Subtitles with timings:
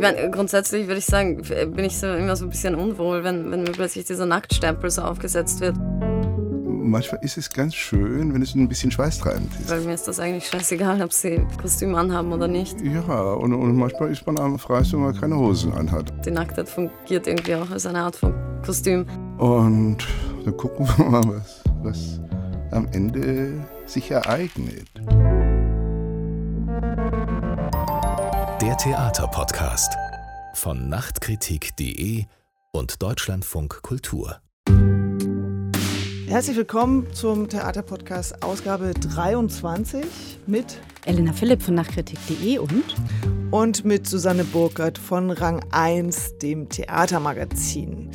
[0.00, 3.50] Ich meine, grundsätzlich würde ich sagen, bin ich so immer so ein bisschen unwohl, wenn,
[3.50, 5.76] wenn mir plötzlich dieser Nacktstempel so aufgesetzt wird.
[6.66, 9.68] Manchmal ist es ganz schön, wenn es ein bisschen schweißtreibend ist.
[9.68, 12.80] Weil mir ist das eigentlich scheißegal, ob sie Kostüm anhaben oder nicht.
[12.80, 16.10] Ja, und, und manchmal ist man am freisten, wenn man keine Hosen anhat.
[16.24, 18.32] Die Nacktheit fungiert irgendwie auch als eine Art von
[18.64, 19.04] Kostüm.
[19.36, 19.98] Und
[20.46, 22.20] dann gucken wir mal, was, was
[22.70, 23.52] am Ende
[23.84, 24.88] sich ereignet.
[28.60, 29.96] Der Theaterpodcast
[30.52, 32.26] von Nachtkritik.de
[32.72, 34.42] und Deutschlandfunk Kultur.
[36.26, 40.04] Herzlich willkommen zum Theaterpodcast Ausgabe 23
[40.46, 42.94] mit Elena Philipp von Nachtkritik.de und
[43.50, 48.10] und mit Susanne Burkert von Rang 1, dem Theatermagazin.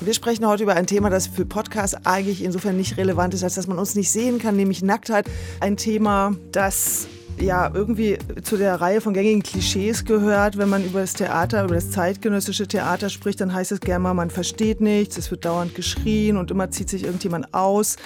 [0.00, 3.56] Wir sprechen heute über ein Thema, das für Podcasts eigentlich insofern nicht relevant ist, als
[3.56, 5.26] dass man uns nicht sehen kann, nämlich Nacktheit.
[5.60, 7.08] Ein Thema, das
[7.40, 10.58] ja irgendwie zu der Reihe von gängigen Klischees gehört.
[10.58, 14.14] Wenn man über das Theater, über das zeitgenössische Theater spricht, dann heißt es gerne mal,
[14.14, 17.96] man versteht nichts, es wird dauernd geschrien und immer zieht sich irgendjemand aus.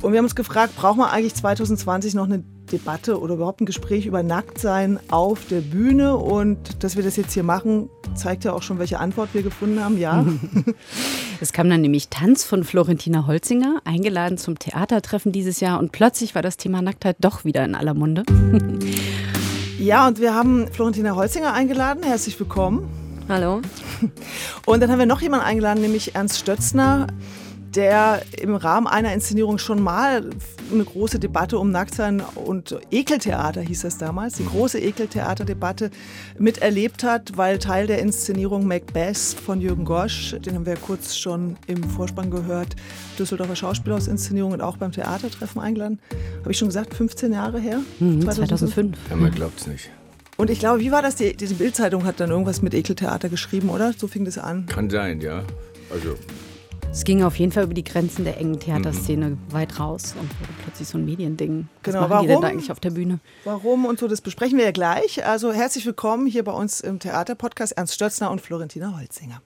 [0.00, 3.66] Und wir haben uns gefragt, braucht man eigentlich 2020 noch eine Debatte oder überhaupt ein
[3.66, 6.16] Gespräch über Nacktsein auf der Bühne?
[6.16, 9.82] Und dass wir das jetzt hier machen, zeigt ja auch schon, welche Antwort wir gefunden
[9.82, 9.98] haben.
[9.98, 10.24] Ja.
[11.40, 15.78] Es kam dann nämlich Tanz von Florentina Holzinger, eingeladen zum Theatertreffen dieses Jahr.
[15.78, 18.24] Und plötzlich war das Thema Nacktheit doch wieder in aller Munde.
[19.78, 22.02] Ja, und wir haben Florentina Holzinger eingeladen.
[22.02, 22.88] Herzlich willkommen.
[23.28, 23.62] Hallo.
[24.66, 27.06] Und dann haben wir noch jemanden eingeladen, nämlich Ernst Stötzner
[27.74, 30.28] der im Rahmen einer Inszenierung schon mal
[30.72, 35.90] eine große Debatte um Nacktsein und Ekeltheater hieß das damals, die große Ekeltheaterdebatte
[36.38, 41.16] miterlebt hat, weil Teil der Inszenierung Macbeth von Jürgen Gosch, den haben wir ja kurz
[41.16, 42.76] schon im Vorspann gehört,
[43.18, 45.98] Düsseldorfer Schauspielhausinszenierung und auch beim Theatertreffen eingeladen.
[46.40, 47.80] Habe ich schon gesagt, 15 Jahre her?
[48.00, 48.96] Mhm, 2005.
[49.10, 49.90] Ja, man glaubt es nicht.
[50.36, 51.16] Und ich glaube, wie war das?
[51.16, 53.92] Die, diese Bildzeitung hat dann irgendwas mit Ekeltheater geschrieben, oder?
[53.92, 54.66] So fing das an.
[54.66, 55.42] Kann sein, ja.
[55.90, 56.14] Also
[56.90, 59.38] es ging auf jeden Fall über die Grenzen der engen Theaterszene mhm.
[59.50, 61.68] weit raus und wurde plötzlich so ein Mediending.
[61.82, 63.20] Was genau, machen warum, die denn da eigentlich auf der Bühne?
[63.44, 65.24] Warum und so, das besprechen wir ja gleich.
[65.26, 69.42] Also herzlich willkommen hier bei uns im Theaterpodcast Ernst Stötzner und Florentina Holzinger.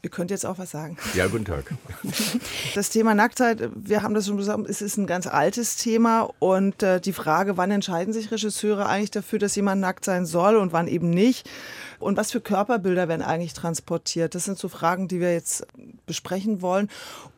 [0.00, 0.96] Ihr könnt jetzt auch was sagen.
[1.14, 1.74] Ja, guten Tag.
[2.74, 6.82] Das Thema Nacktheit, wir haben das schon gesagt, es ist ein ganz altes Thema und
[6.82, 10.72] äh, die Frage, wann entscheiden sich Regisseure eigentlich dafür, dass jemand nackt sein soll und
[10.72, 11.50] wann eben nicht?
[11.98, 14.34] Und was für Körperbilder werden eigentlich transportiert?
[14.34, 15.66] Das sind so Fragen, die wir jetzt
[16.06, 16.88] besprechen wollen.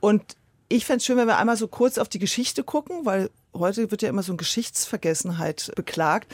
[0.00, 0.37] Und
[0.69, 3.91] ich fände es schön, wenn wir einmal so kurz auf die Geschichte gucken, weil heute
[3.91, 6.32] wird ja immer so eine Geschichtsvergessenheit beklagt.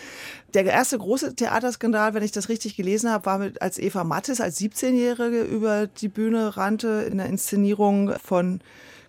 [0.53, 4.43] Der erste große Theaterskandal, wenn ich das richtig gelesen habe, war mit, als Eva Mattes
[4.43, 8.61] als 17-Jährige über die Bühne rannte in der Inszenierung von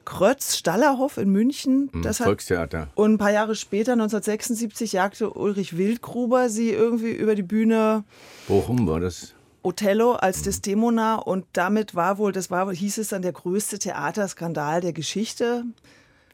[0.08, 1.90] Krötz Stallerhoff in München.
[1.92, 2.84] Mhm, das Volkstheater.
[2.84, 8.06] Hat, und ein paar Jahre später, 1976, jagte Ulrich Wildgruber sie irgendwie über die Bühne.
[8.48, 9.34] Bochum war das.
[9.64, 14.80] Othello als Desdemona und damit war wohl, das war, hieß es dann, der größte Theaterskandal
[14.80, 15.66] der Geschichte.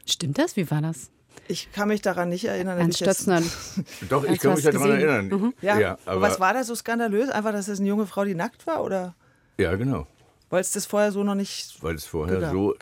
[0.06, 0.54] Stimmt das?
[0.54, 1.10] Wie war das?
[1.48, 2.78] Ich kann mich daran nicht erinnern.
[2.78, 3.42] Ernst Stötzner.
[4.08, 5.28] Doch, ich kann mich daran erinnern.
[5.28, 5.54] Mhm.
[5.62, 7.28] Ja, ja aber was war da so skandalös?
[7.28, 9.16] Einfach, dass es eine junge Frau, die nackt war, oder?
[9.58, 10.06] Ja, genau.
[10.54, 12.76] Weil es das vorher so noch nicht Weil es vorher so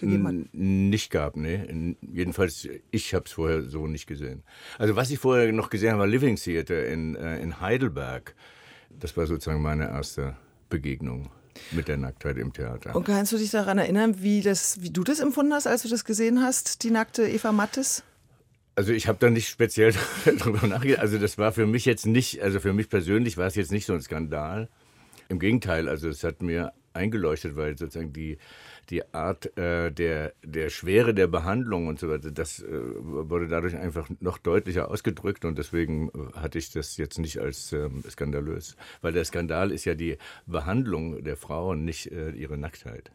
[0.53, 1.97] nicht gab, ne?
[2.13, 4.43] Jedenfalls, ich habe es vorher so nicht gesehen.
[4.77, 8.35] Also was ich vorher noch gesehen habe, war Living Theater in, äh, in Heidelberg.
[8.91, 10.37] Das war sozusagen meine erste
[10.69, 11.31] Begegnung
[11.71, 12.95] mit der Nacktheit im Theater.
[12.95, 15.89] Und kannst du dich daran erinnern, wie, das, wie du das empfunden hast, als du
[15.89, 18.03] das gesehen hast, die nackte Eva Mattes?
[18.75, 19.95] Also ich habe da nicht speziell
[20.27, 21.01] darüber nachgedacht.
[21.01, 23.87] Also das war für mich jetzt nicht, also für mich persönlich war es jetzt nicht
[23.87, 24.69] so ein Skandal.
[25.31, 28.39] Im Gegenteil, also es hat mir eingeleuchtet, weil sozusagen die,
[28.91, 33.77] die Art äh, der, der Schwere der Behandlung und so weiter, das äh, wurde dadurch
[33.77, 38.77] einfach noch deutlicher ausgedrückt und deswegen äh, hatte ich das jetzt nicht als ähm, skandalös.
[39.01, 43.11] Weil der Skandal ist ja die Behandlung der Frauen, nicht äh, ihre Nacktheit.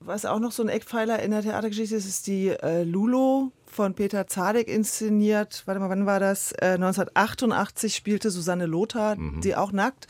[0.00, 3.94] Was auch noch so ein Eckpfeiler in der Theatergeschichte ist, ist die äh, Lulo von
[3.94, 5.62] Peter Zadek inszeniert.
[5.66, 6.52] Warte mal, wann war das?
[6.52, 9.40] Äh, 1988 spielte Susanne Lothar, mhm.
[9.40, 10.06] die auch nackt.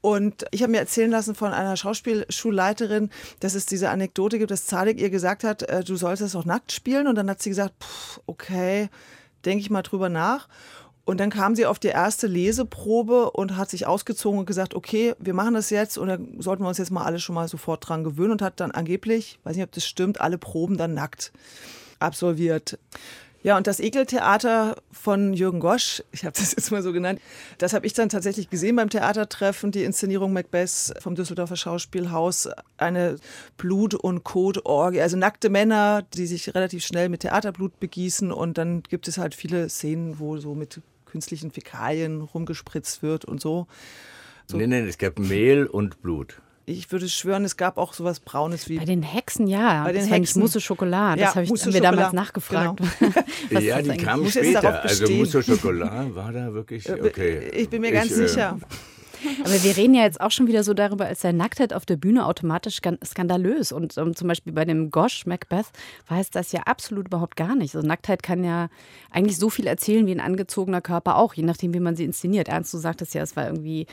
[0.00, 3.10] Und ich habe mir erzählen lassen von einer Schauspielschulleiterin,
[3.40, 6.72] dass es diese Anekdote gibt, dass Zadek ihr gesagt hat, äh, du solltest auch nackt
[6.72, 7.06] spielen.
[7.06, 7.74] Und dann hat sie gesagt,
[8.26, 8.88] okay,
[9.44, 10.48] denke ich mal drüber nach.
[11.04, 15.14] Und dann kam sie auf die erste Leseprobe und hat sich ausgezogen und gesagt, okay,
[15.18, 17.88] wir machen das jetzt und dann sollten wir uns jetzt mal alle schon mal sofort
[17.88, 21.32] dran gewöhnen und hat dann angeblich, weiß nicht, ob das stimmt, alle Proben dann nackt
[21.98, 22.78] absolviert.
[23.42, 27.20] Ja, und das Ekeltheater von Jürgen Gosch, ich habe das jetzt mal so genannt,
[27.58, 33.16] das habe ich dann tatsächlich gesehen beim Theatertreffen, die Inszenierung Macbeth vom Düsseldorfer Schauspielhaus, eine
[33.56, 38.82] Blut- und Kotorgie, also nackte Männer, die sich relativ schnell mit Theaterblut begießen und dann
[38.82, 43.66] gibt es halt viele Szenen, wo so mit künstlichen Fäkalien rumgespritzt wird und so.
[44.46, 44.56] So.
[44.56, 46.40] Nee, nee, es gab Mehl und Blut.
[46.66, 48.78] Ich würde schwören, es gab auch sowas Braunes wie.
[48.78, 49.84] Bei den Hexen, ja.
[49.84, 50.40] Bei den das Hexen.
[50.40, 51.20] Mousse Schokolade.
[51.20, 52.80] Ja, Das hab ich, Mousse haben wir damals nachgefragt.
[53.50, 54.82] Was ja, die jetzt später.
[54.82, 55.10] Also.
[55.10, 57.50] Mousse au Chocolat war da wirklich okay.
[57.54, 58.58] Ich bin mir ganz äh, sicher.
[59.44, 61.96] Aber wir reden ja jetzt auch schon wieder so darüber, als sei Nacktheit auf der
[61.96, 63.72] Bühne automatisch skan- skandalös.
[63.72, 65.66] Und ähm, zum Beispiel bei dem Gosh Macbeth
[66.08, 67.74] es das ja absolut überhaupt gar nicht.
[67.74, 68.68] Also Nacktheit kann ja
[69.10, 72.48] eigentlich so viel erzählen wie ein angezogener Körper auch, je nachdem, wie man sie inszeniert.
[72.48, 73.86] Ernst, du sagtest ja, es war irgendwie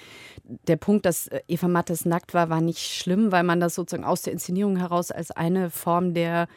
[0.67, 4.05] der Punkt, dass äh, Eva Mattes nackt war, war nicht schlimm, weil man das sozusagen
[4.05, 6.47] aus der Inszenierung heraus als eine Form der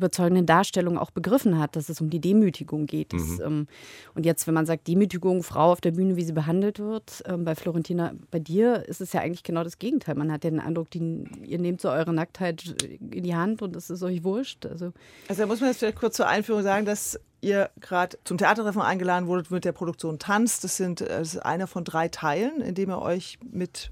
[0.00, 3.12] überzeugenden Darstellung auch begriffen hat, dass es um die Demütigung geht.
[3.12, 3.66] Das, ähm,
[4.14, 7.44] und jetzt, wenn man sagt, Demütigung, Frau auf der Bühne, wie sie behandelt wird, ähm,
[7.44, 10.14] bei Florentina, bei dir ist es ja eigentlich genau das Gegenteil.
[10.14, 13.76] Man hat ja den Eindruck, die, ihr nehmt so eure Nacktheit in die Hand und
[13.76, 14.66] es ist euch wurscht.
[14.66, 14.92] Also,
[15.28, 18.82] Also da muss man jetzt vielleicht kurz zur Einführung sagen, dass ihr gerade zum Theatertreffen
[18.82, 20.60] eingeladen wurdet mit der Produktion Tanz.
[20.60, 23.90] Das, sind, äh, das ist einer von drei Teilen, in dem ihr euch mit,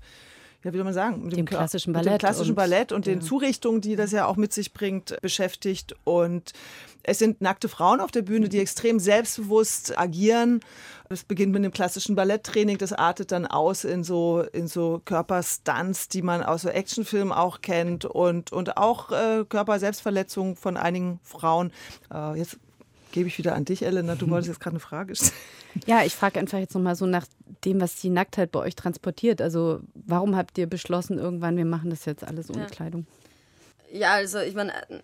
[0.65, 2.93] ja, wie soll man sagen, mit Dem Kör- klassischen mit dem Ballett klassischen und- Ballett
[2.93, 5.95] und den Zurichtungen, die das ja auch mit sich bringt, beschäftigt.
[6.05, 6.53] Und
[7.05, 10.61] es sind nackte Frauen auf der Bühne, die extrem selbstbewusst agieren.
[11.09, 16.09] Es beginnt mit dem klassischen Balletttraining, das artet dann aus in so, in so Körperstunts,
[16.09, 21.73] die man aus so Actionfilmen auch kennt und, und auch äh, Körperselbstverletzungen von einigen Frauen.
[22.13, 22.59] Äh, jetzt
[23.19, 24.15] gebe ich wieder an dich, Elena.
[24.15, 25.33] Du wolltest jetzt gerade eine Frage stellen.
[25.87, 27.27] ja, ich frage einfach jetzt nochmal so nach
[27.65, 29.43] dem, was die Nacktheit bei euch transportiert.
[29.43, 32.67] Also, warum habt ihr beschlossen, irgendwann, wir machen das jetzt alles ohne Ja.
[32.67, 33.07] Kleidung?
[33.91, 35.01] Ja, also ich meine, äh,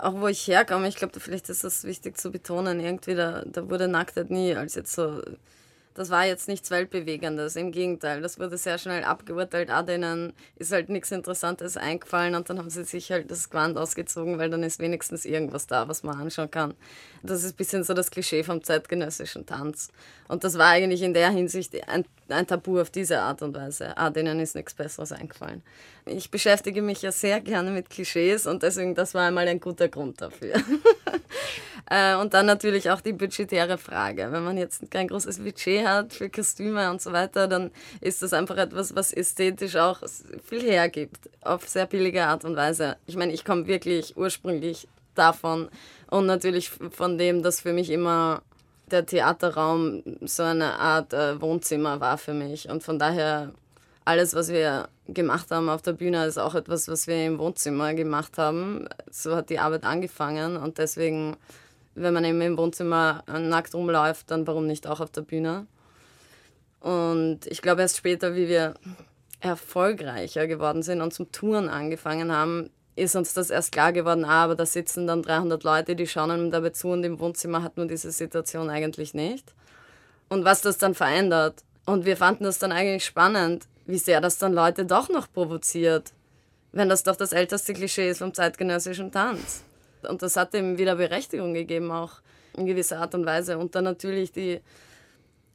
[0.00, 3.68] auch wo ich herkomme, ich glaube, vielleicht ist das wichtig zu betonen, irgendwie, da, da
[3.68, 5.20] wurde Nacktheit nie als jetzt so,
[5.96, 10.70] das war jetzt nichts Weltbewegendes, im Gegenteil, das wurde sehr schnell abgeurteilt, auch denen ist
[10.70, 14.62] halt nichts Interessantes eingefallen und dann haben sie sich halt das Gewand ausgezogen, weil dann
[14.62, 16.74] ist wenigstens irgendwas da, was man anschauen kann.
[17.22, 19.88] Das ist ein bisschen so das Klischee vom zeitgenössischen Tanz.
[20.28, 23.96] Und das war eigentlich in der Hinsicht ein, ein Tabu auf diese Art und Weise.
[23.96, 25.62] Ah, denen ist nichts Besseres eingefallen.
[26.04, 29.88] Ich beschäftige mich ja sehr gerne mit Klischees und deswegen, das war einmal ein guter
[29.88, 30.54] Grund dafür.
[31.88, 34.28] Äh, und dann natürlich auch die budgetäre Frage.
[34.32, 38.32] Wenn man jetzt kein großes Budget hat für Kostüme und so weiter, dann ist das
[38.32, 40.00] einfach etwas, was ästhetisch auch
[40.44, 42.96] viel hergibt, auf sehr billige Art und Weise.
[43.06, 45.68] Ich meine, ich komme wirklich ursprünglich davon
[46.10, 48.42] und natürlich von dem, dass für mich immer
[48.90, 52.68] der Theaterraum so eine Art äh, Wohnzimmer war für mich.
[52.68, 53.52] Und von daher,
[54.04, 57.94] alles, was wir gemacht haben auf der Bühne, ist auch etwas, was wir im Wohnzimmer
[57.94, 58.88] gemacht haben.
[59.10, 61.36] So hat die Arbeit angefangen und deswegen,
[61.96, 65.66] wenn man eben im Wohnzimmer äh, nackt rumläuft, dann warum nicht auch auf der Bühne?
[66.80, 68.74] Und ich glaube, erst später, wie wir
[69.40, 74.44] erfolgreicher geworden sind und zum Touren angefangen haben, ist uns das erst klar geworden, ah,
[74.44, 77.76] aber da sitzen dann 300 Leute, die schauen einem dabei zu und im Wohnzimmer hat
[77.76, 79.54] man diese Situation eigentlich nicht.
[80.28, 81.62] Und was das dann verändert.
[81.84, 86.12] Und wir fanden das dann eigentlich spannend, wie sehr das dann Leute doch noch provoziert,
[86.72, 89.62] wenn das doch das älteste Klischee ist vom zeitgenössischen Tanz.
[90.02, 92.20] Und das hat ihm wieder Berechtigung gegeben, auch
[92.56, 93.58] in gewisser Art und Weise.
[93.58, 94.60] Und dann natürlich die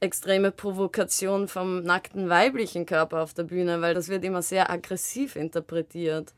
[0.00, 5.36] extreme Provokation vom nackten weiblichen Körper auf der Bühne, weil das wird immer sehr aggressiv
[5.36, 6.32] interpretiert.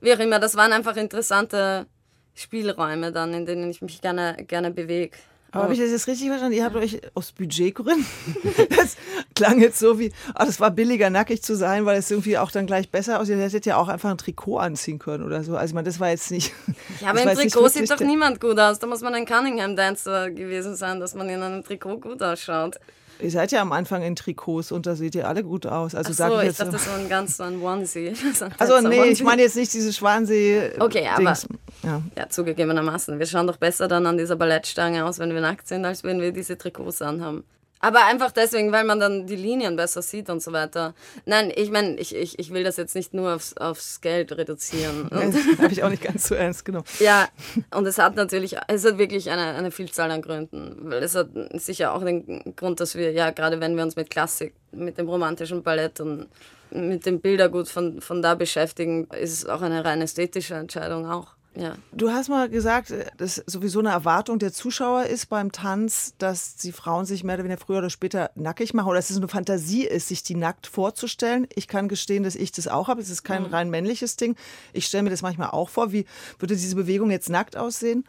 [0.00, 1.86] Wie auch immer, das waren einfach interessante
[2.34, 5.16] Spielräume dann, in denen ich mich gerne, gerne bewege.
[5.54, 6.56] Aber habe ich das jetzt richtig verstanden?
[6.56, 8.06] Ihr habt euch aus Budgetgründen,
[8.76, 8.96] das
[9.34, 12.50] klang jetzt so wie, ah, das war billiger, nackig zu sein, weil es irgendwie auch
[12.50, 13.36] dann gleich besser aussieht.
[13.36, 15.56] Ihr hättet ja auch einfach ein Trikot anziehen können oder so.
[15.56, 16.52] Also ich meine, das war jetzt nicht...
[17.00, 18.78] Ja, aber im Trikot sieht doch niemand gut aus.
[18.78, 22.78] Da muss man ein Cunningham-Dancer gewesen sein, dass man in einem Trikot gut ausschaut.
[23.24, 25.94] Ihr seid ja am Anfang in Trikots und da seht ihr alle gut aus.
[25.94, 28.12] Also Ach so, ich ich jetzt dachte, das war ein ganz so ein Onesie.
[28.34, 29.24] So Also nee, ich Onesie.
[29.24, 30.72] meine jetzt nicht diese Schwansee.
[30.78, 31.46] Okay, aber- Dings.
[31.82, 32.02] Ja.
[32.16, 33.18] Ja, zugegebenermaßen.
[33.18, 36.20] Wir schauen doch besser dann an dieser Ballettstange aus, wenn wir nackt sind, als wenn
[36.20, 37.44] wir diese Trikots anhaben.
[37.84, 40.94] Aber einfach deswegen, weil man dann die Linien besser sieht und so weiter.
[41.26, 45.10] Nein, ich meine, ich, ich, ich will das jetzt nicht nur aufs, aufs Geld reduzieren.
[45.58, 46.86] Habe ich auch nicht ganz so ernst genommen.
[46.98, 47.28] ja,
[47.74, 50.78] und es hat natürlich, es hat wirklich eine, eine Vielzahl an Gründen.
[50.84, 54.08] Weil es hat sicher auch den Grund, dass wir, ja, gerade wenn wir uns mit
[54.08, 56.28] Klassik, mit dem romantischen Ballett und
[56.70, 61.34] mit dem Bildergut von, von da beschäftigen, ist es auch eine rein ästhetische Entscheidung auch.
[61.56, 61.76] Ja.
[61.92, 66.72] Du hast mal gesagt, dass sowieso eine Erwartung der Zuschauer ist beim Tanz, dass die
[66.72, 69.84] Frauen sich mehr oder weniger früher oder später nackig machen oder dass es eine Fantasie
[69.84, 71.46] ist, sich die nackt vorzustellen.
[71.54, 73.00] Ich kann gestehen, dass ich das auch habe.
[73.00, 74.34] Es ist kein rein männliches Ding.
[74.72, 75.92] Ich stelle mir das manchmal auch vor.
[75.92, 76.06] Wie
[76.38, 78.04] würde diese Bewegung jetzt nackt aussehen?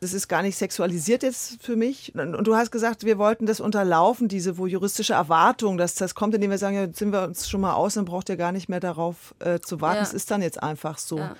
[0.00, 2.14] Das ist gar nicht sexualisiert jetzt für mich.
[2.14, 6.50] Und du hast gesagt, wir wollten das unterlaufen, diese juristische Erwartung, dass das kommt, indem
[6.50, 8.68] wir sagen, ja, jetzt sind wir uns schon mal aus, dann braucht ihr gar nicht
[8.68, 9.96] mehr darauf äh, zu warten.
[9.96, 10.02] Ja.
[10.02, 11.18] Es ist dann jetzt einfach so.
[11.18, 11.36] Ja.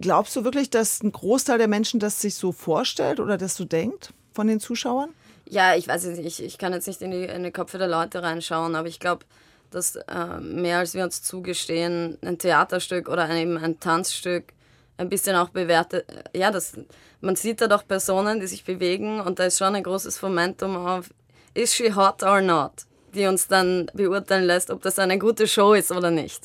[0.00, 3.64] Glaubst du wirklich, dass ein Großteil der Menschen das sich so vorstellt oder das so
[3.64, 5.10] denkt von den Zuschauern?
[5.48, 7.88] Ja, ich weiß nicht, ich, ich kann jetzt nicht in die, in die Köpfe der
[7.88, 9.24] Leute reinschauen, aber ich glaube,
[9.70, 14.52] dass äh, mehr als wir uns zugestehen, ein Theaterstück oder eben ein Tanzstück
[14.98, 16.06] ein bisschen auch bewertet.
[16.34, 16.74] Ja, das,
[17.20, 20.76] man sieht da doch Personen, die sich bewegen und da ist schon ein großes Momentum
[20.76, 21.10] auf,
[21.54, 22.72] is she hot or not?
[23.14, 26.42] Die uns dann beurteilen lässt, ob das eine gute Show ist oder nicht.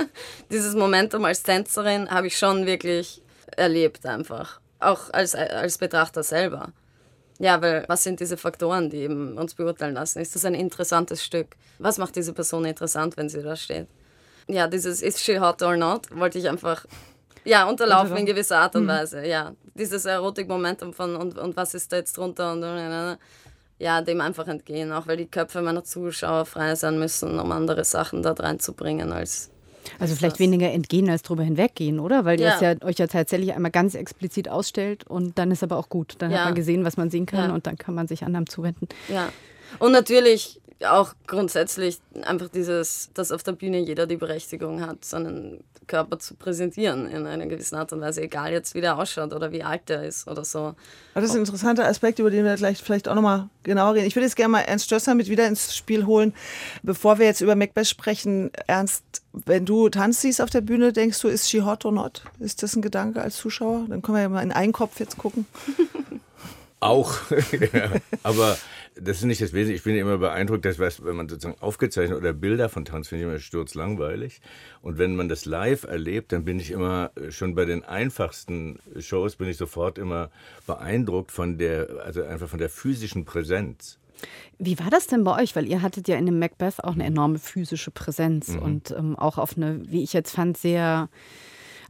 [0.50, 3.22] Dieses Momentum als Tänzerin habe ich schon wirklich
[3.56, 4.60] erlebt einfach.
[4.80, 6.72] Auch als, als Betrachter selber.
[7.38, 10.20] Ja, weil was sind diese Faktoren, die eben uns beurteilen lassen?
[10.20, 11.56] Ist das ein interessantes Stück?
[11.78, 13.86] Was macht diese Person interessant, wenn sie da steht?
[14.46, 16.84] Ja, dieses Is she hot or not wollte ich einfach
[17.44, 18.88] ja, unterlaufen in gewisser Art und hm.
[18.88, 19.52] Weise, ja.
[19.74, 22.60] Dieses Erotik-Momentum von und, und was ist da jetzt drunter und
[23.80, 27.82] ja, dem einfach entgehen, auch weil die Köpfe meiner Zuschauer frei sein müssen, um andere
[27.84, 29.50] Sachen da reinzubringen als
[29.98, 30.40] also vielleicht das.
[30.40, 32.26] weniger entgehen als drüber hinweggehen, oder?
[32.26, 32.48] Weil ja.
[32.48, 35.88] ihr es ja euch ja tatsächlich einmal ganz explizit ausstellt und dann ist aber auch
[35.88, 36.16] gut.
[36.18, 36.38] Dann ja.
[36.38, 37.54] hat man gesehen, was man sehen kann ja.
[37.54, 38.88] und dann kann man sich anderem zuwenden.
[39.08, 39.30] Ja.
[39.78, 45.62] Und natürlich auch grundsätzlich einfach dieses, dass auf der Bühne jeder die Berechtigung hat, seinen
[45.90, 49.50] Körper zu präsentieren in einer gewissen Art und Weise, egal jetzt wie der ausschaut oder
[49.50, 50.74] wie alt der ist oder so.
[51.14, 54.06] Das ist ein interessanter Aspekt, über den wir gleich vielleicht auch nochmal genauer reden.
[54.06, 56.32] Ich würde jetzt gerne mal Ernst Stösser mit wieder ins Spiel holen.
[56.84, 61.20] Bevor wir jetzt über Macbeth sprechen, Ernst, wenn du Tanz siehst auf der Bühne, denkst
[61.20, 62.22] du, ist she hot or not?
[62.38, 63.86] Ist das ein Gedanke als Zuschauer?
[63.88, 65.46] Dann können wir ja mal in einen Kopf jetzt gucken.
[66.80, 67.14] Auch,
[67.72, 67.90] ja.
[68.22, 68.56] aber
[69.02, 69.76] das ist nicht das Wesentliche.
[69.76, 73.30] Ich bin immer beeindruckt, dass wenn man sozusagen aufgezeichnet oder Bilder von Tanz finde ich
[73.30, 74.40] immer sturzlangweilig.
[74.82, 78.78] Und wenn man das live erlebt, dann bin ich immer äh, schon bei den einfachsten
[78.98, 80.30] Shows bin ich sofort immer
[80.66, 83.98] beeindruckt von der, also einfach von der physischen Präsenz.
[84.58, 85.56] Wie war das denn bei euch?
[85.56, 88.58] Weil ihr hattet ja in dem Macbeth auch eine enorme physische Präsenz mhm.
[88.58, 91.08] und ähm, auch auf eine, wie ich jetzt fand, sehr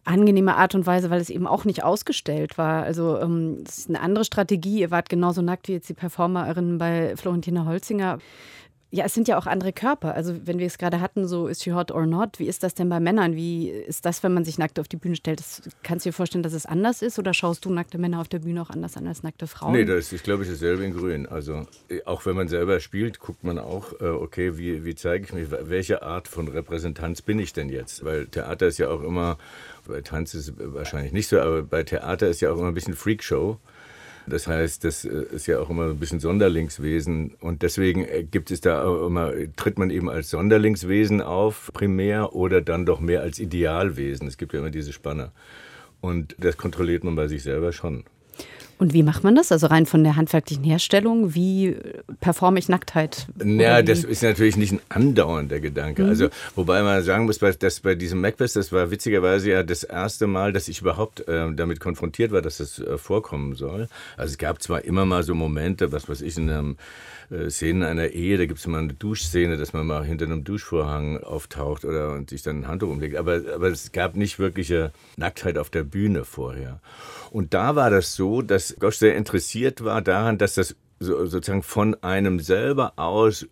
[0.05, 2.83] angenehme Art und Weise, weil es eben auch nicht ausgestellt war.
[2.83, 4.81] Also ähm, das ist eine andere Strategie.
[4.81, 8.19] Ihr wart genauso nackt wie jetzt die Performerinnen bei Florentina Holzinger.
[8.93, 10.15] Ja, es sind ja auch andere Körper.
[10.15, 12.75] Also wenn wir es gerade hatten, so ist she hot or not, wie ist das
[12.75, 13.37] denn bei Männern?
[13.37, 15.39] Wie ist das, wenn man sich nackt auf die Bühne stellt?
[15.39, 18.27] Das, kannst du dir vorstellen, dass es anders ist oder schaust du nackte Männer auf
[18.27, 19.73] der Bühne auch anders an als nackte Frauen?
[19.73, 21.27] Nee, das ist, glaube ich, dasselbe in Grün.
[21.27, 21.67] Also
[22.05, 25.49] auch wenn man selber spielt, guckt man auch, äh, okay, wie, wie zeige ich mich,
[25.51, 28.05] welche Art von Repräsentanz bin ich denn jetzt?
[28.05, 29.39] Weil Theater ist ja auch immer,
[29.87, 32.75] bei Tanz ist es wahrscheinlich nicht so, aber bei Theater ist ja auch immer ein
[32.75, 33.59] bisschen Freakshow.
[34.27, 38.51] Das heißt, das äh, ist ja auch immer ein bisschen Sonderlingswesen und deswegen äh, gibt
[38.51, 43.39] es da immer, tritt man eben als Sonderlingswesen auf, primär, oder dann doch mehr als
[43.39, 44.29] Idealwesen.
[44.29, 45.33] Es gibt ja immer diese Spanne.
[46.01, 48.05] Und das kontrolliert man bei sich selber schon.
[48.81, 49.53] Und wie macht man das?
[49.53, 51.77] Also rein von der handwerklichen Herstellung, wie
[52.21, 53.27] performe ich Nacktheit?
[53.45, 56.03] Ja, das ist natürlich nicht ein andauernder Gedanke.
[56.03, 56.09] Mhm.
[56.09, 60.27] Also, wobei man sagen muss, dass bei diesem Macbeth, das war witzigerweise ja das erste
[60.27, 63.87] Mal, dass ich überhaupt äh, damit konfrontiert war, dass das äh, vorkommen soll.
[64.17, 66.77] Also es gab zwar immer mal so Momente, was weiß ich, in einem
[67.49, 71.19] Szenen einer Ehe, da gibt es immer eine Duschszene, dass man mal hinter einem Duschvorhang
[71.19, 73.17] auftaucht oder und sich dann ein Handtuch umlegt.
[73.17, 76.81] Aber, aber es gab nicht wirkliche Nacktheit auf der Bühne vorher.
[77.31, 81.63] Und da war das so, dass Gosch sehr interessiert war daran, dass das so, sozusagen
[81.63, 83.47] von einem selber aus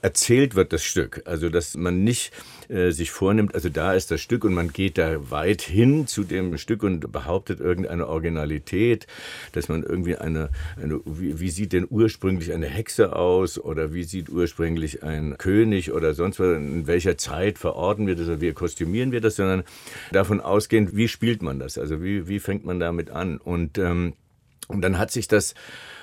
[0.00, 1.22] erzählt wird, das Stück.
[1.26, 2.32] Also, dass man nicht
[2.68, 6.24] äh, sich vornimmt, also da ist das Stück und man geht da weit hin zu
[6.24, 9.06] dem Stück und behauptet irgendeine Originalität,
[9.52, 10.48] dass man irgendwie eine,
[10.80, 15.92] eine wie, wie sieht denn ursprünglich eine Hexe aus oder wie sieht ursprünglich ein König
[15.92, 19.64] oder sonst was, in welcher Zeit verorten wir das oder wie kostümieren wir das, sondern
[20.10, 24.14] davon ausgehend, wie spielt man das, also wie, wie fängt man damit an und ähm,
[24.68, 25.54] und dann hat sich das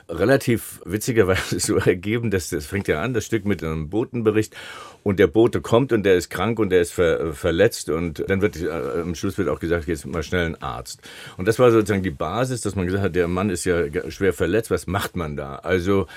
[0.09, 4.55] relativ witzigerweise so ergeben, dass das fängt ja an, das Stück mit einem Botenbericht
[5.03, 8.41] und der Bote kommt und der ist krank und der ist ver, verletzt und dann
[8.41, 11.01] wird äh, am Schluss wird auch gesagt, jetzt mal schnell ein Arzt.
[11.37, 14.33] Und das war sozusagen die Basis, dass man gesagt hat, der Mann ist ja schwer
[14.33, 15.55] verletzt, was macht man da?
[15.55, 16.07] Also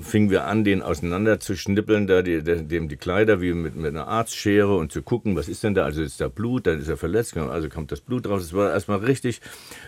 [0.00, 3.86] fingen wir an, den auseinander zu schnippeln, da die, dem die Kleider wie mit, mit
[3.86, 5.84] einer Arztschere und zu gucken, was ist denn da?
[5.84, 8.40] Also ist da Blut, dann ist er verletzt, also kommt das Blut drauf.
[8.40, 9.40] Das war erstmal richtig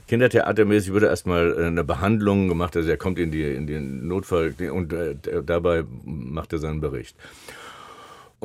[0.09, 4.93] kindertheatermäßig, wurde erstmal eine Behandlung gemacht, also er kommt in die in den Notfall und
[4.93, 7.17] äh, dabei macht er seinen Bericht.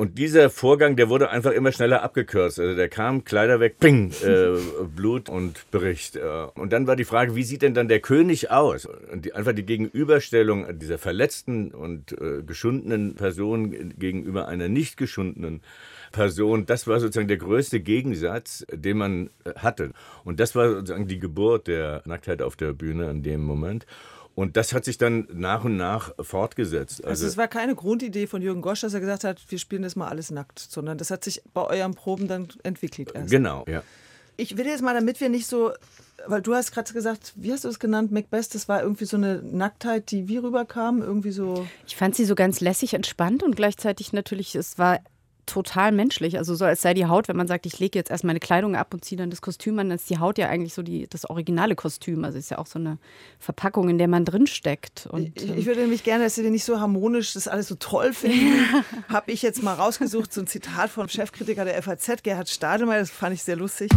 [0.02, 2.58] Und dieser Vorgang, der wurde einfach immer schneller abgekürzt.
[2.58, 4.58] Also der kam, Kleider weg, ping, äh,
[4.96, 6.18] Blut und Bericht.
[6.56, 8.84] Und dann war die Frage, wie sieht denn dann der König aus?
[8.84, 15.60] Und die, einfach die Gegenüberstellung dieser verletzten und äh, geschundenen Person gegenüber einer nicht geschundenen
[16.10, 19.92] Person, das war sozusagen der größte Gegensatz, den man äh, hatte.
[20.24, 23.86] Und das war sozusagen die Geburt der Nacktheit auf der Bühne in dem Moment.
[24.34, 27.04] Und das hat sich dann nach und nach fortgesetzt.
[27.04, 29.82] Also, also es war keine Grundidee von Jürgen Gosch, dass er gesagt hat, wir spielen
[29.82, 33.30] das mal alles nackt, sondern das hat sich bei euren Proben dann entwickelt erst.
[33.30, 33.82] Genau, ja.
[34.38, 35.72] Ich will jetzt mal, damit wir nicht so,
[36.26, 39.18] weil du hast gerade gesagt, wie hast du es genannt, Macbeth, das war irgendwie so
[39.18, 41.66] eine Nacktheit, die wie rüberkam, irgendwie so.
[41.86, 45.00] Ich fand sie so ganz lässig entspannt und gleichzeitig natürlich, es war
[45.46, 46.38] total menschlich.
[46.38, 48.76] Also so als sei die Haut, wenn man sagt, ich lege jetzt erst meine Kleidung
[48.76, 51.06] ab und ziehe dann das Kostüm an, dann ist die Haut ja eigentlich so die,
[51.08, 52.24] das originale Kostüm.
[52.24, 52.98] Also ist ja auch so eine
[53.38, 55.06] Verpackung, in der man drinsteckt.
[55.10, 58.12] Und, ich, ich, würde nämlich gerne, dass Sie nicht so harmonisch das alles so toll
[58.12, 58.64] finden.
[59.08, 63.10] Habe ich jetzt mal rausgesucht, so ein Zitat vom Chefkritiker der FAZ, Gerhard Stadelmeier, das
[63.10, 63.90] fand ich sehr lustig.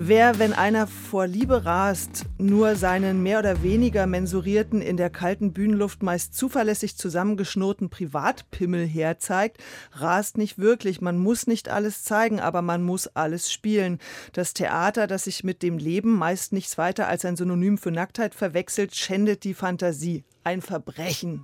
[0.00, 5.52] Wer, wenn einer vor Liebe rast, nur seinen mehr oder weniger mensurierten, in der kalten
[5.52, 9.58] Bühnenluft meist zuverlässig zusammengeschnurrten Privatpimmel herzeigt,
[9.90, 11.00] rast nicht wirklich.
[11.00, 13.98] Man muss nicht alles zeigen, aber man muss alles spielen.
[14.32, 18.36] Das Theater, das sich mit dem Leben meist nichts weiter als ein Synonym für Nacktheit
[18.36, 20.22] verwechselt, schändet die Fantasie.
[20.44, 21.42] Ein Verbrechen.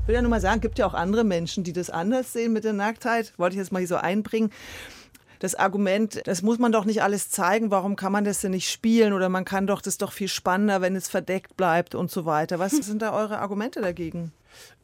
[0.00, 2.54] Ich will ja nur mal sagen, gibt ja auch andere Menschen, die das anders sehen
[2.54, 3.34] mit der Nacktheit.
[3.36, 4.50] Wollte ich jetzt mal hier so einbringen
[5.40, 8.70] das Argument, das muss man doch nicht alles zeigen, warum kann man das denn nicht
[8.70, 12.26] spielen oder man kann doch das doch viel spannender, wenn es verdeckt bleibt und so
[12.26, 12.58] weiter.
[12.58, 14.32] Was sind da eure Argumente dagegen?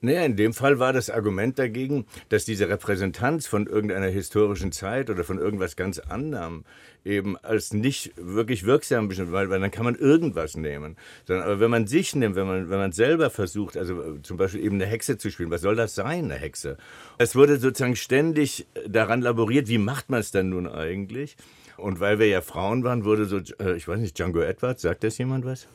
[0.00, 5.10] Naja, in dem Fall war das Argument dagegen, dass diese Repräsentanz von irgendeiner historischen Zeit
[5.10, 6.64] oder von irgendwas ganz anderem
[7.04, 10.96] eben als nicht wirklich wirksam bestimmt, weil, weil dann kann man irgendwas nehmen.
[11.24, 14.36] Sondern, aber wenn man sich nimmt, wenn man, wenn man selber versucht, also äh, zum
[14.36, 16.76] Beispiel eben eine Hexe zu spielen, was soll das sein, eine Hexe?
[17.18, 21.36] Es wurde sozusagen ständig daran laboriert, wie macht man es dann nun eigentlich?
[21.76, 25.04] Und weil wir ja Frauen waren, wurde so, äh, ich weiß nicht, Django Edwards, sagt
[25.04, 25.68] das jemand was?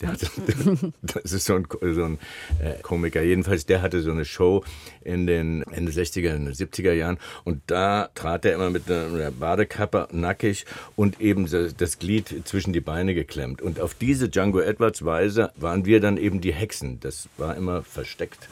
[0.06, 0.28] Hatte,
[1.02, 2.18] das ist so ein, so ein
[2.62, 3.22] äh, Komiker.
[3.22, 4.62] Jedenfalls, der hatte so eine Show
[5.02, 7.18] in den Ende 60er, 70er Jahren.
[7.44, 12.80] Und da trat er immer mit einer Badekappe nackig und eben das Glied zwischen die
[12.80, 13.60] Beine geklemmt.
[13.60, 17.00] Und auf diese Django Edwards Weise waren wir dann eben die Hexen.
[17.00, 18.48] Das war immer versteckt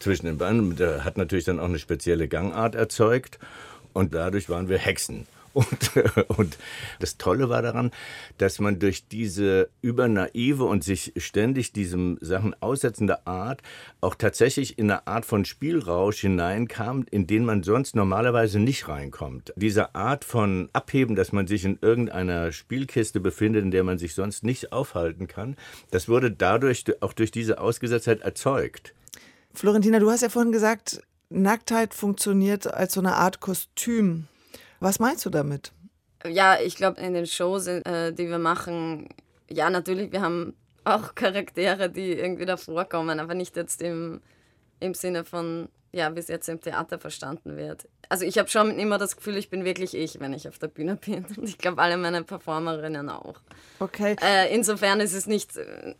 [0.00, 0.74] zwischen den Beinen.
[0.74, 3.38] Der hat natürlich dann auch eine spezielle Gangart erzeugt.
[3.92, 5.26] Und dadurch waren wir Hexen.
[5.52, 5.96] Und,
[6.28, 6.58] und
[6.98, 7.90] das Tolle war daran,
[8.38, 13.62] dass man durch diese übernaive und sich ständig diesem Sachen aussetzende Art
[14.00, 19.52] auch tatsächlich in eine Art von Spielrausch hineinkam, in den man sonst normalerweise nicht reinkommt.
[19.56, 24.14] Diese Art von Abheben, dass man sich in irgendeiner Spielkiste befindet, in der man sich
[24.14, 25.56] sonst nicht aufhalten kann,
[25.90, 28.94] das wurde dadurch auch durch diese Ausgesetztheit erzeugt.
[29.52, 34.26] Florentina, du hast ja vorhin gesagt, Nacktheit funktioniert als so eine Art Kostüm.
[34.80, 35.72] Was meinst du damit?
[36.26, 39.08] Ja, ich glaube, in den Shows, äh, die wir machen,
[39.48, 44.20] ja, natürlich, wir haben auch Charaktere, die irgendwie da vorkommen, aber nicht jetzt im,
[44.80, 47.88] im Sinne von, ja, wie es jetzt im Theater verstanden wird.
[48.08, 50.68] Also ich habe schon immer das Gefühl, ich bin wirklich ich, wenn ich auf der
[50.68, 51.24] Bühne bin.
[51.36, 53.36] Und ich glaube, alle meine Performerinnen auch.
[53.78, 54.16] Okay.
[54.22, 55.94] Äh, insofern ist es nicht äh,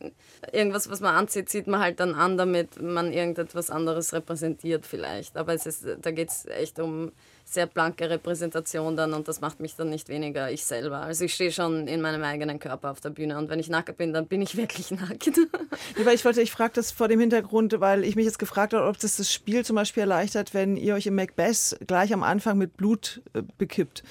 [0.53, 5.37] irgendwas, was man anzieht, zieht man halt dann an, damit man irgendetwas anderes repräsentiert vielleicht.
[5.37, 7.13] Aber es ist, da geht es echt um
[7.53, 10.99] sehr blanke Repräsentation dann und das macht mich dann nicht weniger ich selber.
[10.99, 13.97] Also ich stehe schon in meinem eigenen Körper auf der Bühne und wenn ich nackt
[13.97, 15.27] bin, dann bin ich wirklich nackt.
[15.27, 18.73] Ja, weil ich wollte, ich frage das vor dem Hintergrund, weil ich mich jetzt gefragt
[18.73, 22.23] habe, ob das das Spiel zum Beispiel erleichtert, wenn ihr euch im Macbeth gleich am
[22.23, 24.03] Anfang mit Blut äh, bekippt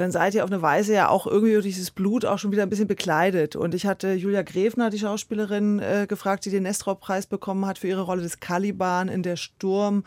[0.00, 2.62] dann seid ihr auf eine Weise ja auch irgendwie durch dieses Blut auch schon wieder
[2.62, 3.56] ein bisschen bekleidet.
[3.56, 7.88] Und ich hatte Julia Grefner, die Schauspielerin, äh, gefragt, die den Nestor-Preis bekommen hat für
[7.88, 10.04] ihre Rolle des Caliban in der Sturm.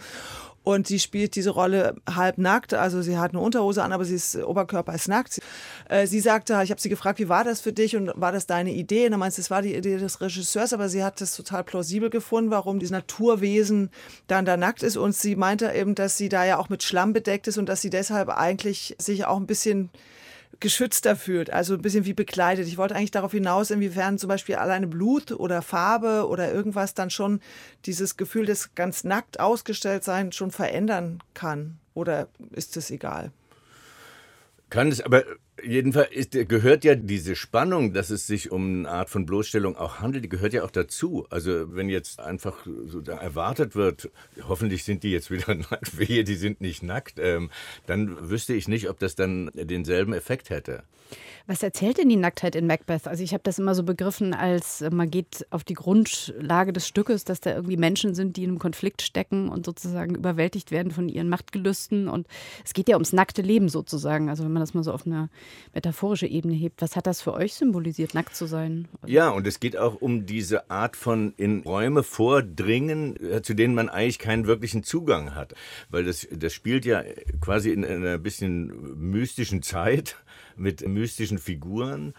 [0.63, 4.15] Und sie spielt diese Rolle halb nackt, also sie hat eine Unterhose an, aber sie
[4.15, 5.39] ist Oberkörper ist nackt.
[5.89, 8.47] Äh, sie sagte, ich habe sie gefragt, wie war das für dich und war das
[8.47, 9.05] deine Idee?
[9.05, 11.63] Und dann meinst du, es war die Idee des Regisseurs, aber sie hat es total
[11.63, 13.89] plausibel gefunden, warum dieses Naturwesen
[14.27, 14.95] dann da nackt ist.
[14.95, 17.81] Und sie meinte eben, dass sie da ja auch mit Schlamm bedeckt ist und dass
[17.81, 19.89] sie deshalb eigentlich sich auch ein bisschen
[20.59, 22.67] geschützter fühlt, also ein bisschen wie bekleidet.
[22.67, 27.09] Ich wollte eigentlich darauf hinaus, inwiefern zum Beispiel alleine Blut oder Farbe oder irgendwas dann
[27.09, 27.41] schon
[27.85, 31.77] dieses Gefühl des ganz nackt ausgestellt sein schon verändern kann.
[31.93, 33.31] Oder ist es egal?
[34.69, 35.23] Kann es, aber
[35.65, 39.99] Jedenfalls ist, gehört ja diese Spannung, dass es sich um eine Art von Bloßstellung auch
[39.99, 41.25] handelt, die gehört ja auch dazu.
[41.29, 44.11] Also wenn jetzt einfach so erwartet wird,
[44.47, 47.49] hoffentlich sind die jetzt wieder nackt, wehe, die sind nicht nackt, ähm,
[47.85, 50.83] dann wüsste ich nicht, ob das dann denselben Effekt hätte.
[51.45, 53.05] Was erzählt denn die Nacktheit in Macbeth?
[53.05, 56.87] Also ich habe das immer so begriffen, als äh, man geht auf die Grundlage des
[56.87, 60.91] Stückes, dass da irgendwie Menschen sind, die in einem Konflikt stecken und sozusagen überwältigt werden
[60.91, 62.07] von ihren Machtgelüsten.
[62.07, 62.27] Und
[62.63, 64.29] es geht ja ums nackte Leben sozusagen.
[64.29, 65.29] Also wenn man das mal so auf eine
[65.73, 66.81] metaphorische Ebene hebt.
[66.81, 68.87] Was hat das für euch symbolisiert, nackt zu sein?
[69.05, 73.75] Ja, und es geht auch um diese Art von in Räume vordringen, äh, zu denen
[73.75, 75.53] man eigentlich keinen wirklichen Zugang hat.
[75.89, 77.03] Weil das, das spielt ja
[77.41, 80.17] quasi in einer bisschen mystischen Zeit
[80.55, 82.13] mit mystischen Figuren.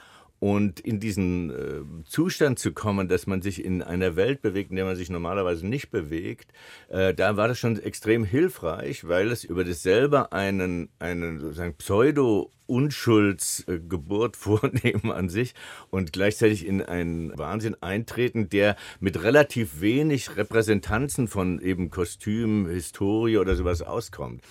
[0.45, 4.77] Und in diesen äh, Zustand zu kommen, dass man sich in einer Welt bewegt, in
[4.77, 6.53] der man sich normalerweise nicht bewegt,
[6.91, 11.77] äh, da war das schon extrem hilfreich, weil es über das selber einen, einen sozusagen
[11.77, 15.55] Pseudo-Unschuldsgeburt vornehmen an sich
[15.89, 23.39] und gleichzeitig in einen Wahnsinn eintreten, der mit relativ wenig Repräsentanzen von eben Kostüm, Historie
[23.39, 24.43] oder sowas auskommt.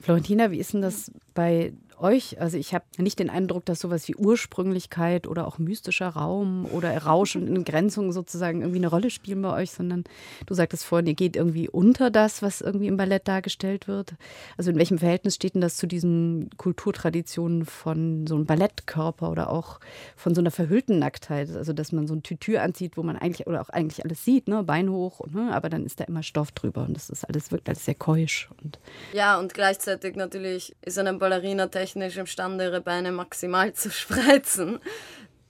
[0.00, 2.40] Florentina, wie ist denn das bei euch?
[2.40, 6.96] Also ich habe nicht den Eindruck, dass sowas wie Ursprünglichkeit oder auch mystischer Raum oder
[6.96, 10.04] Rausch und Entgrenzung sozusagen irgendwie eine Rolle spielen bei euch, sondern
[10.46, 14.14] du sagtest vorhin, ihr geht irgendwie unter das, was irgendwie im Ballett dargestellt wird.
[14.56, 19.50] Also in welchem Verhältnis steht denn das zu diesen Kulturtraditionen von so einem Ballettkörper oder
[19.50, 19.80] auch
[20.16, 21.54] von so einer verhüllten Nacktheit?
[21.54, 24.48] Also dass man so ein Tütü anzieht, wo man eigentlich oder auch eigentlich alles sieht,
[24.48, 24.62] ne?
[24.62, 25.52] Bein hoch, ne?
[25.52, 28.48] aber dann ist da immer Stoff drüber und das ist alles wirkt alles sehr keusch.
[28.62, 28.78] Und
[29.12, 34.80] ja, und gleichzeitig natürlich ist eine Ballerina technisch imstande, ihre Beine maximal zu spreizen.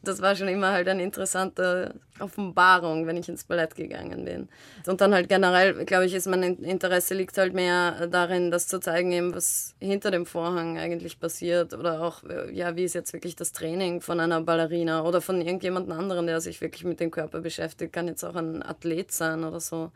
[0.04, 4.48] Das war schon immer halt eine interessante Offenbarung, wenn ich ins Ballett gegangen bin.
[4.88, 8.80] Und dann halt generell, glaube ich, ist mein Interesse liegt halt mehr darin, das zu
[8.80, 13.36] zeigen, eben, was hinter dem Vorhang eigentlich passiert oder auch, ja, wie ist jetzt wirklich
[13.36, 17.40] das Training von einer Ballerina oder von irgendjemand anderen, der sich wirklich mit dem Körper
[17.40, 19.92] beschäftigt, kann jetzt auch ein Athlet sein oder so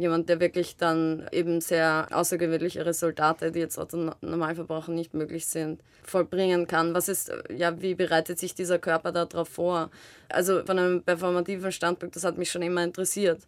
[0.00, 5.82] jemand, der wirklich dann eben sehr außergewöhnliche Resultate, die jetzt Otto Normalverbraucher nicht möglich sind,
[6.02, 6.94] vollbringen kann.
[6.94, 9.90] Was ist, ja, wie bereitet sich dieser Körper darauf vor?
[10.28, 13.42] Also von einem performativen Standpunkt, das hat mich schon immer interessiert.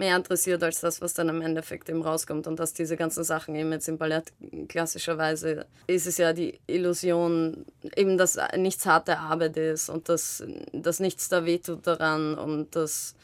[0.00, 2.46] Mehr interessiert als das, was dann im Endeffekt eben rauskommt.
[2.46, 4.32] Und dass diese ganzen Sachen eben jetzt im Ballett
[4.68, 7.64] klassischerweise ist es ja die Illusion,
[7.96, 13.16] eben, dass nichts harte Arbeit ist und dass, dass nichts da wehtut daran und dass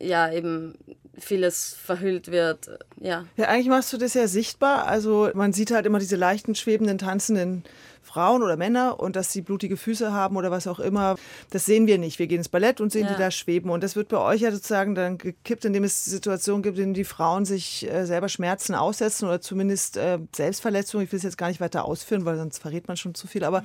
[0.00, 0.74] ja eben
[1.18, 2.70] vieles verhüllt wird.
[2.98, 3.26] Ja.
[3.36, 4.86] ja, eigentlich machst du das ja sichtbar.
[4.86, 7.64] Also man sieht halt immer diese leichten, schwebenden, tanzenden
[8.02, 11.16] Frauen oder Männer und dass sie blutige Füße haben oder was auch immer,
[11.50, 12.18] das sehen wir nicht.
[12.18, 13.12] Wir gehen ins Ballett und sehen ja.
[13.12, 13.70] die da schweben.
[13.70, 16.94] Und das wird bei euch ja sozusagen dann gekippt, indem es Situationen gibt, in denen
[16.94, 21.04] die Frauen sich äh, selber Schmerzen aussetzen oder zumindest äh, Selbstverletzungen.
[21.04, 23.44] Ich will es jetzt gar nicht weiter ausführen, weil sonst verrät man schon zu viel.
[23.44, 23.62] Aber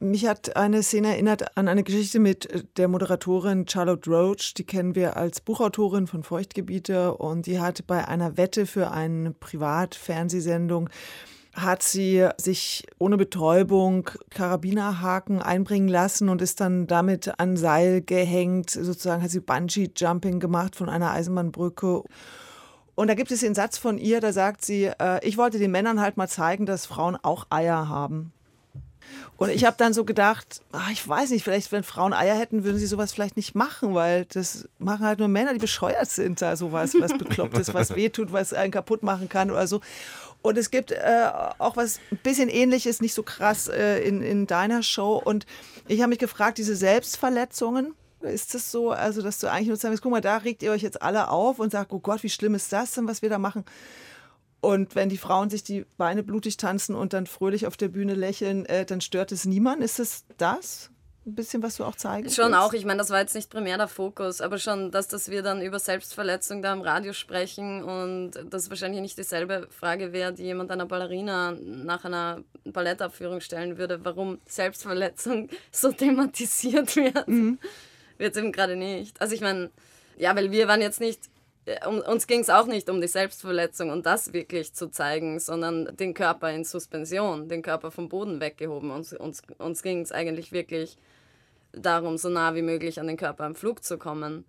[0.00, 0.10] mhm.
[0.10, 4.54] mich hat eine Szene erinnert an eine Geschichte mit äh, der Moderatorin Charlotte Roach.
[4.54, 9.32] Die kennen wir als Buchautorin von Feuchtgebiete und die hat bei einer Wette für eine
[9.32, 10.88] Privatfernsehsendung
[11.54, 18.70] hat sie sich ohne Betäubung Karabinerhaken einbringen lassen und ist dann damit an Seil gehängt.
[18.70, 22.02] Sozusagen hat sie Bungee-Jumping gemacht von einer Eisenbahnbrücke.
[22.96, 25.70] Und da gibt es den Satz von ihr, da sagt sie, äh, ich wollte den
[25.70, 28.32] Männern halt mal zeigen, dass Frauen auch Eier haben.
[29.36, 32.64] Und ich habe dann so gedacht, ach, ich weiß nicht, vielleicht wenn Frauen Eier hätten,
[32.64, 36.40] würden sie sowas vielleicht nicht machen, weil das machen halt nur Männer, die bescheuert sind,
[36.40, 39.80] da sowas, was bekloppt ist, was wehtut, was einen kaputt machen kann oder so.
[40.44, 44.46] Und es gibt äh, auch was ein bisschen ähnliches, nicht so krass äh, in, in
[44.46, 45.16] deiner Show.
[45.16, 45.46] Und
[45.88, 50.02] ich habe mich gefragt, diese Selbstverletzungen, ist das so, also dass du eigentlich nur sagst,
[50.02, 52.54] guck mal, da regt ihr euch jetzt alle auf und sagt, oh Gott, wie schlimm
[52.54, 53.64] ist das denn, was wir da machen?
[54.60, 58.12] Und wenn die Frauen sich die Beine blutig tanzen und dann fröhlich auf der Bühne
[58.12, 59.82] lächeln, äh, dann stört es niemand.
[59.82, 60.90] Ist es das?
[61.26, 62.58] Ein bisschen, was du auch zeigen Schon willst?
[62.58, 65.42] auch, ich meine, das war jetzt nicht primär der Fokus, aber schon, dass, dass wir
[65.42, 70.42] dann über Selbstverletzung da im Radio sprechen und das wahrscheinlich nicht dieselbe Frage wäre, die
[70.42, 77.26] jemand einer Ballerina nach einer Ballettabführung stellen würde, warum Selbstverletzung so thematisiert wird.
[77.26, 77.58] Mhm.
[78.18, 79.20] Wird eben gerade nicht.
[79.20, 79.70] Also ich meine,
[80.16, 81.30] ja, weil wir waren jetzt nicht
[81.86, 85.96] um, uns ging es auch nicht um die Selbstverletzung und das wirklich zu zeigen, sondern
[85.96, 88.90] den Körper in Suspension, den Körper vom Boden weggehoben.
[88.90, 90.98] Uns, uns, uns ging es eigentlich wirklich
[91.76, 94.44] darum, so nah wie möglich an den Körper im Flug zu kommen.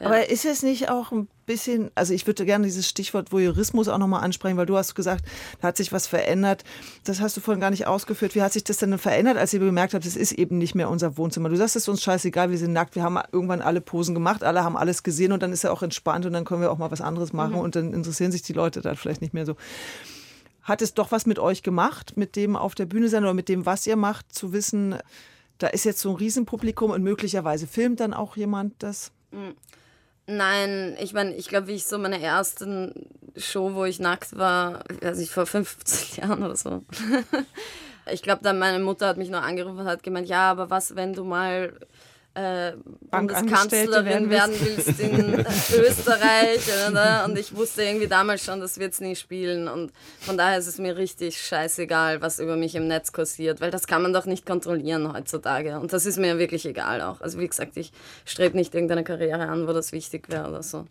[0.00, 0.06] Ja.
[0.06, 3.98] Aber ist es nicht auch ein bisschen, also ich würde gerne dieses Stichwort Voyeurismus auch
[3.98, 5.24] nochmal ansprechen, weil du hast gesagt,
[5.60, 6.64] da hat sich was verändert.
[7.04, 8.34] Das hast du vorhin gar nicht ausgeführt.
[8.34, 10.88] Wie hat sich das denn verändert, als ihr bemerkt habt, es ist eben nicht mehr
[10.88, 11.48] unser Wohnzimmer?
[11.48, 14.42] Du sagst, es ist uns scheißegal, wir sind nackt, wir haben irgendwann alle Posen gemacht,
[14.44, 16.78] alle haben alles gesehen und dann ist er auch entspannt und dann können wir auch
[16.78, 17.60] mal was anderes machen mhm.
[17.60, 19.56] und dann interessieren sich die Leute da vielleicht nicht mehr so.
[20.62, 23.48] Hat es doch was mit euch gemacht, mit dem auf der Bühne sein oder mit
[23.48, 24.96] dem, was ihr macht, zu wissen,
[25.58, 29.12] da ist jetzt so ein Riesenpublikum und möglicherweise filmt dann auch jemand das?
[29.30, 29.50] Mm.
[30.30, 34.84] Nein, ich meine, ich glaube, wie ich so meine ersten Show, wo ich nackt war,
[35.00, 36.84] weiß ich, vor 15 Jahren oder so.
[38.12, 40.96] ich glaube, dann meine Mutter hat mich nur angerufen und hat gemeint, ja, aber was,
[40.96, 41.72] wenn du mal
[42.38, 42.72] äh,
[43.10, 45.34] Bundeskanzlerin werden willst in
[45.80, 46.60] Österreich.
[46.88, 47.24] Oder?
[47.24, 49.66] Und ich wusste irgendwie damals schon, das wird es nie spielen.
[49.66, 53.70] Und von daher ist es mir richtig scheißegal, was über mich im Netz kursiert, weil
[53.70, 55.80] das kann man doch nicht kontrollieren heutzutage.
[55.80, 57.20] Und das ist mir wirklich egal auch.
[57.20, 57.92] Also wie gesagt, ich
[58.24, 60.86] strebe nicht irgendeine Karriere an, wo das wichtig wäre oder so.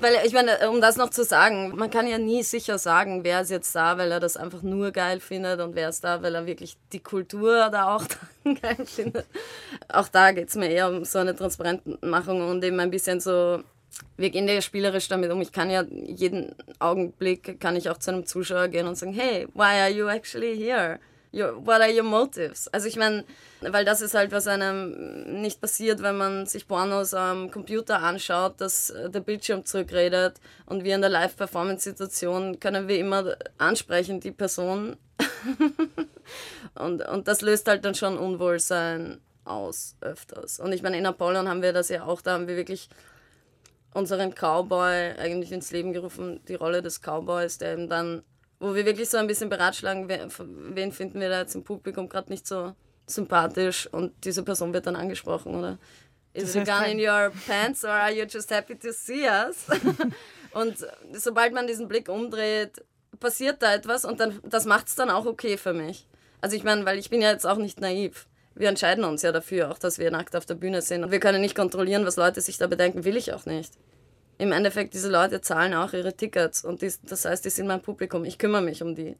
[0.00, 3.40] Weil ich meine, um das noch zu sagen, man kann ja nie sicher sagen, wer
[3.40, 6.34] ist jetzt da, weil er das einfach nur geil findet und wer ist da, weil
[6.34, 8.04] er wirklich die Kultur da auch
[8.44, 9.26] geil findet.
[9.88, 13.62] Auch da geht es mir eher um so eine Transparentmachung und eben ein bisschen so,
[14.16, 15.40] wir gehen ja spielerisch damit um.
[15.40, 19.48] Ich kann ja jeden Augenblick, kann ich auch zu einem Zuschauer gehen und sagen, hey,
[19.54, 21.00] why are you actually here?
[21.32, 22.68] What are your motives?
[22.68, 23.24] Also ich meine,
[23.60, 28.60] weil das ist halt, was einem nicht passiert, wenn man sich Pornos am Computer anschaut,
[28.60, 34.30] dass äh, der Bildschirm zurückredet und wir in der Live-Performance-Situation können wir immer ansprechen, die
[34.30, 34.96] Person.
[36.74, 40.60] und, und das löst halt dann schon Unwohlsein aus öfters.
[40.60, 42.88] Und ich meine, in Apollon haben wir das ja auch, da haben wir wirklich
[43.94, 48.22] unseren Cowboy eigentlich ins Leben gerufen, die Rolle des Cowboys, der eben dann
[48.60, 52.30] wo wir wirklich so ein bisschen beratschlagen, wen finden wir da jetzt im Publikum gerade
[52.30, 52.74] nicht so
[53.06, 55.78] sympathisch und diese Person wird dann angesprochen, oder?
[56.34, 59.66] Is it a gun in your pants or are you just happy to see us?
[60.52, 60.76] und
[61.14, 62.84] sobald man diesen Blick umdreht,
[63.18, 66.06] passiert da etwas und dann, das macht es dann auch okay für mich.
[66.40, 68.28] Also ich meine, weil ich bin ja jetzt auch nicht naiv.
[68.54, 71.04] Wir entscheiden uns ja dafür, auch dass wir nackt auf der Bühne sind.
[71.04, 73.72] Und wir können nicht kontrollieren, was Leute sich da bedenken, will ich auch nicht
[74.38, 77.82] im Endeffekt, diese Leute zahlen auch ihre Tickets und die, das heißt, die sind mein
[77.82, 78.24] Publikum.
[78.24, 79.16] Ich kümmere mich um die.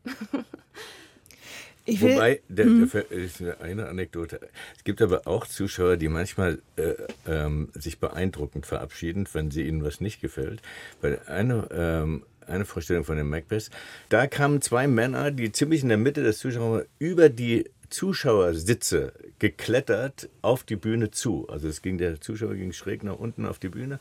[1.87, 2.91] Wobei, der, hm.
[2.91, 4.41] der, ist eine Anekdote.
[4.77, 6.93] Es gibt aber auch Zuschauer, die manchmal äh,
[7.27, 10.61] ähm, sich beeindruckend verabschieden, wenn sie ihnen was nicht gefällt.
[11.01, 13.71] Weil eine, ähm, eine Vorstellung von dem Macbeth,
[14.11, 20.29] da kamen zwei Männer, die ziemlich in der Mitte des Zuschauers über die Zuschauersitze geklettert
[20.43, 21.49] auf die Bühne zu.
[21.49, 23.99] Also es ging, der Zuschauer ging schräg nach unten auf die Bühne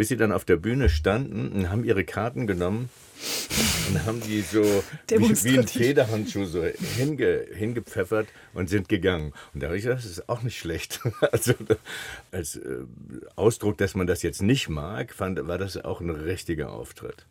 [0.00, 2.88] bis sie dann auf der Bühne standen und haben ihre Karten genommen
[3.90, 4.62] und haben die so
[5.08, 6.64] wie, wie ein Federhandschuh so
[6.96, 9.34] hinge, hingepfeffert und sind gegangen.
[9.52, 11.00] Und da habe ich gedacht, das ist auch nicht schlecht.
[11.32, 11.52] Also
[12.32, 12.78] als äh,
[13.36, 17.26] Ausdruck, dass man das jetzt nicht mag, fand, war das auch ein richtiger Auftritt.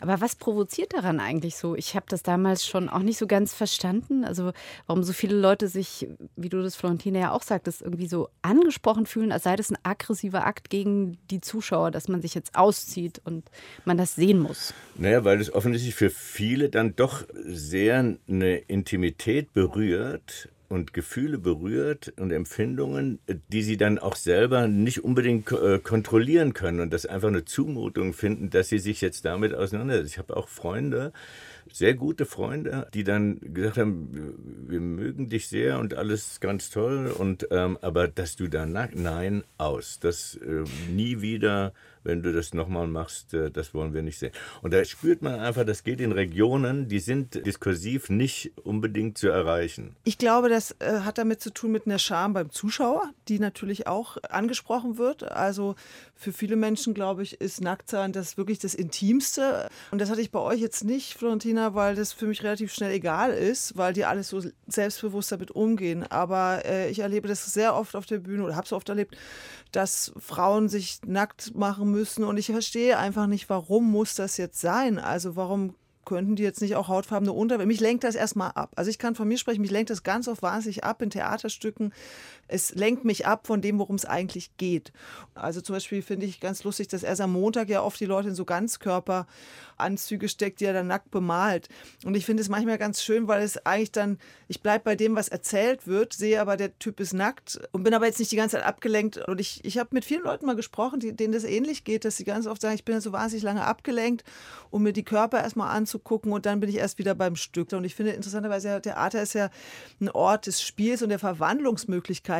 [0.00, 1.74] Aber was provoziert daran eigentlich so?
[1.74, 4.24] Ich habe das damals schon auch nicht so ganz verstanden.
[4.24, 4.52] Also
[4.86, 9.06] warum so viele Leute sich, wie du das Florentina ja auch sagtest, irgendwie so angesprochen
[9.06, 13.20] fühlen, als sei das ein aggressiver Akt gegen die Zuschauer, dass man sich jetzt auszieht
[13.24, 13.50] und
[13.84, 14.74] man das sehen muss.
[14.96, 22.12] Naja, weil es offensichtlich für viele dann doch sehr eine Intimität berührt und Gefühle berührt
[22.16, 27.26] und Empfindungen, die sie dann auch selber nicht unbedingt äh, kontrollieren können und das einfach
[27.26, 30.06] eine Zumutung finden, dass sie sich jetzt damit auseinandersetzen.
[30.06, 31.12] Ich habe auch Freunde,
[31.72, 34.36] sehr gute Freunde, die dann gesagt haben,
[34.68, 39.42] wir mögen dich sehr und alles ganz toll und ähm, aber dass du da nein,
[39.58, 44.18] aus, das äh, nie wieder wenn du das nochmal machst, äh, das wollen wir nicht
[44.18, 44.32] sehen.
[44.62, 49.28] Und da spürt man einfach, das geht in Regionen, die sind diskursiv nicht unbedingt zu
[49.28, 49.96] erreichen.
[50.04, 53.86] Ich glaube, das äh, hat damit zu tun mit einer Scham beim Zuschauer, die natürlich
[53.86, 55.30] auch angesprochen wird.
[55.30, 55.74] Also
[56.14, 59.68] für viele Menschen, glaube ich, ist Nacktsein das wirklich das Intimste.
[59.90, 62.92] Und das hatte ich bei euch jetzt nicht, Florentina, weil das für mich relativ schnell
[62.92, 66.04] egal ist, weil die alles so selbstbewusst damit umgehen.
[66.10, 69.16] Aber äh, ich erlebe das sehr oft auf der Bühne oder habe es oft erlebt,
[69.72, 72.24] dass Frauen sich nackt machen müssen.
[72.24, 74.98] Und ich verstehe einfach nicht, warum muss das jetzt sein?
[74.98, 77.66] Also warum könnten die jetzt nicht auch hautfarbene Unterwäsche?
[77.66, 78.72] Mich lenkt das erstmal ab.
[78.76, 81.92] Also ich kann von mir sprechen, mich lenkt das ganz oft wahnsinnig ab in Theaterstücken.
[82.50, 84.92] Es lenkt mich ab von dem, worum es eigentlich geht.
[85.34, 88.28] Also zum Beispiel finde ich ganz lustig, dass erst am Montag ja oft die Leute
[88.28, 89.26] in so Ganzkörper
[89.80, 91.68] Anzüge steckt, die er dann nackt bemalt.
[92.04, 95.16] Und ich finde es manchmal ganz schön, weil es eigentlich dann, ich bleibe bei dem,
[95.16, 98.36] was erzählt wird, sehe aber, der Typ ist nackt und bin aber jetzt nicht die
[98.36, 99.16] ganze Zeit abgelenkt.
[99.16, 102.16] Und ich, ich habe mit vielen Leuten mal gesprochen, die, denen das ähnlich geht, dass
[102.16, 104.24] sie ganz oft sagen, ich bin so wahnsinnig lange abgelenkt,
[104.70, 107.72] um mir die Körper erstmal anzugucken und dann bin ich erst wieder beim Stück.
[107.72, 109.50] Und ich finde interessanterweise, Theater ist ja
[110.00, 111.18] ein Ort des Spiels und der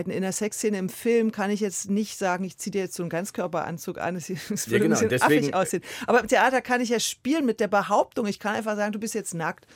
[0.01, 0.13] Verwandlungsmöglichkeiten.
[0.13, 3.03] In der Sexszene im Film kann ich jetzt nicht sagen, ich ziehe dir jetzt so
[3.03, 5.83] einen Ganzkörperanzug an, das würde ja, genau, ein bisschen deswegen, affig aussehen.
[6.07, 8.27] Aber im Theater kann ich ja spielen mit der Behauptung.
[8.27, 9.67] Ich kann einfach sagen, du bist jetzt nackt.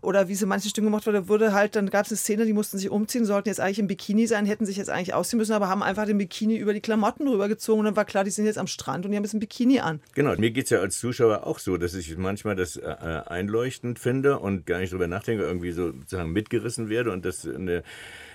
[0.00, 2.52] Oder wie sie manche Stücke gemacht wurde, wurde halt, dann gab es eine Szene, die
[2.52, 5.52] mussten sich umziehen, sollten jetzt eigentlich im Bikini sein, hätten sich jetzt eigentlich ausziehen müssen,
[5.52, 8.44] aber haben einfach den Bikini über die Klamotten rübergezogen und dann war klar, die sind
[8.44, 10.00] jetzt am Strand und die haben jetzt ein Bikini an.
[10.14, 12.82] Genau, mir geht es ja als Zuschauer auch so, dass ich manchmal das äh,
[13.26, 17.84] einleuchtend finde und gar nicht drüber nachdenke, irgendwie so sozusagen mitgerissen werde und das eine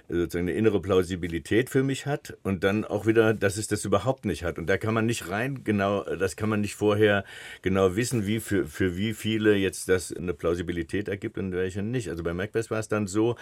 [0.10, 4.26] sozusagen eine innere Plausibilität für mich hat und dann auch wieder, dass es das überhaupt
[4.26, 4.58] nicht hat.
[4.58, 7.26] Und da kann man nicht rein genau, das kann man nicht vorher
[7.62, 12.10] genau wissen, wie für, für wie viele jetzt das eine Plausibilität ergibt und welche nicht.
[12.10, 13.36] Also bei Macbeth war es dann so,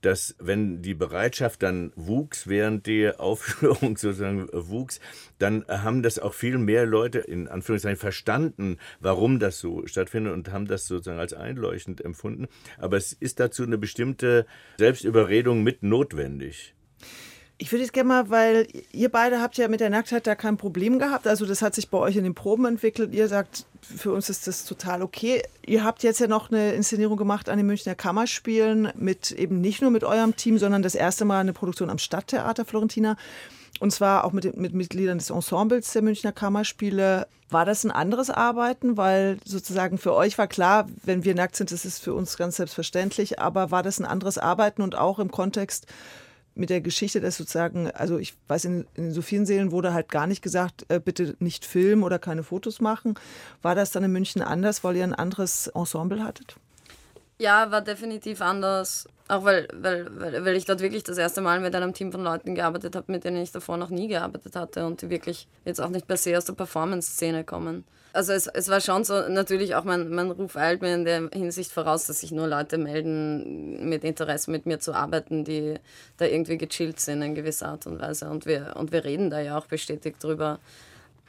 [0.00, 5.00] dass wenn die Bereitschaft dann wuchs, während die Aufführung sozusagen wuchs,
[5.38, 10.52] dann haben das auch viel mehr Leute in Anführungszeichen verstanden, warum das so stattfindet und
[10.52, 12.48] haben das sozusagen als einleuchtend empfunden.
[12.78, 14.46] Aber es ist dazu eine bestimmte
[14.78, 16.74] Selbstüberredung mit notwendig.
[17.62, 20.56] Ich würde jetzt gerne mal, weil ihr beide habt ja mit der Nacktheit da kein
[20.56, 21.26] Problem gehabt.
[21.26, 23.12] Also das hat sich bei euch in den Proben entwickelt.
[23.12, 25.42] Ihr sagt, für uns ist das total okay.
[25.66, 29.82] Ihr habt jetzt ja noch eine Inszenierung gemacht an den Münchner Kammerspielen mit eben nicht
[29.82, 33.18] nur mit eurem Team, sondern das erste Mal eine Produktion am Stadttheater Florentina.
[33.78, 37.26] Und zwar auch mit, mit Mitgliedern des Ensembles der Münchner Kammerspiele.
[37.50, 38.96] War das ein anderes Arbeiten?
[38.96, 42.56] Weil sozusagen für euch war klar, wenn wir nackt sind, das ist für uns ganz
[42.56, 43.38] selbstverständlich.
[43.38, 45.86] Aber war das ein anderes Arbeiten und auch im Kontext
[46.54, 50.08] mit der Geschichte, dass sozusagen, also ich weiß, in, in so vielen Seelen wurde halt
[50.08, 53.14] gar nicht gesagt, äh, bitte nicht filmen oder keine Fotos machen.
[53.62, 56.56] War das dann in München anders, weil ihr ein anderes Ensemble hattet?
[57.40, 59.08] Ja, war definitiv anders.
[59.26, 62.22] Auch weil, weil, weil, weil ich dort wirklich das erste Mal mit einem Team von
[62.22, 65.80] Leuten gearbeitet habe, mit denen ich davor noch nie gearbeitet hatte und die wirklich jetzt
[65.80, 67.84] auch nicht per se aus der Performance-Szene kommen.
[68.12, 71.30] Also es, es war schon so, natürlich auch mein, mein Ruf eilt mir in der
[71.32, 75.76] Hinsicht voraus, dass sich nur Leute melden mit Interesse mit mir zu arbeiten, die
[76.18, 78.28] da irgendwie gechillt sind in gewisser Art und Weise.
[78.28, 80.58] Und wir, und wir reden da ja auch bestätigt drüber,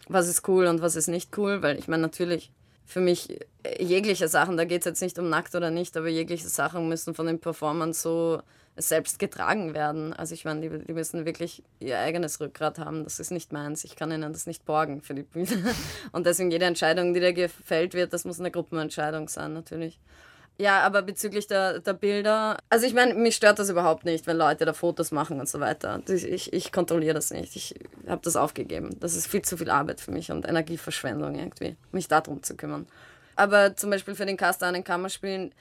[0.10, 2.52] was ist cool und was ist nicht cool, weil ich meine natürlich
[2.86, 3.40] für mich
[3.80, 7.14] jegliche Sachen, da geht es jetzt nicht um nackt oder nicht, aber jegliche Sachen müssen
[7.14, 8.42] von den Performern so
[8.78, 10.14] selbst getragen werden.
[10.14, 13.04] Also ich meine, die, die müssen wirklich ihr eigenes Rückgrat haben.
[13.04, 13.84] Das ist nicht meins.
[13.84, 15.48] Ich kann ihnen das nicht borgen für die Bühne.
[16.12, 20.00] Und deswegen jede Entscheidung, die da gefällt wird, das muss eine Gruppenentscheidung sein, natürlich.
[20.58, 24.38] Ja, aber bezüglich der, der Bilder, also ich meine, mich stört das überhaupt nicht, wenn
[24.38, 26.02] Leute da Fotos machen und so weiter.
[26.08, 27.56] Ich, ich kontrolliere das nicht.
[27.56, 27.76] Ich
[28.08, 28.96] habe das aufgegeben.
[29.00, 32.86] Das ist viel zu viel Arbeit für mich und Energieverschwendung irgendwie, mich darum zu kümmern.
[33.36, 35.52] Aber zum Beispiel für den Cast an den Kammerspielen,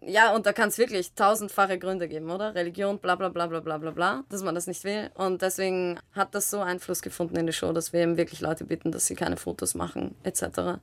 [0.00, 2.54] ja, und da kann es wirklich tausendfache Gründe geben, oder?
[2.54, 5.10] Religion, bla bla bla bla bla bla bla, dass man das nicht will.
[5.14, 8.64] Und deswegen hat das so Einfluss gefunden in die Show, dass wir eben wirklich Leute
[8.64, 10.78] bitten, dass sie keine Fotos machen, etc.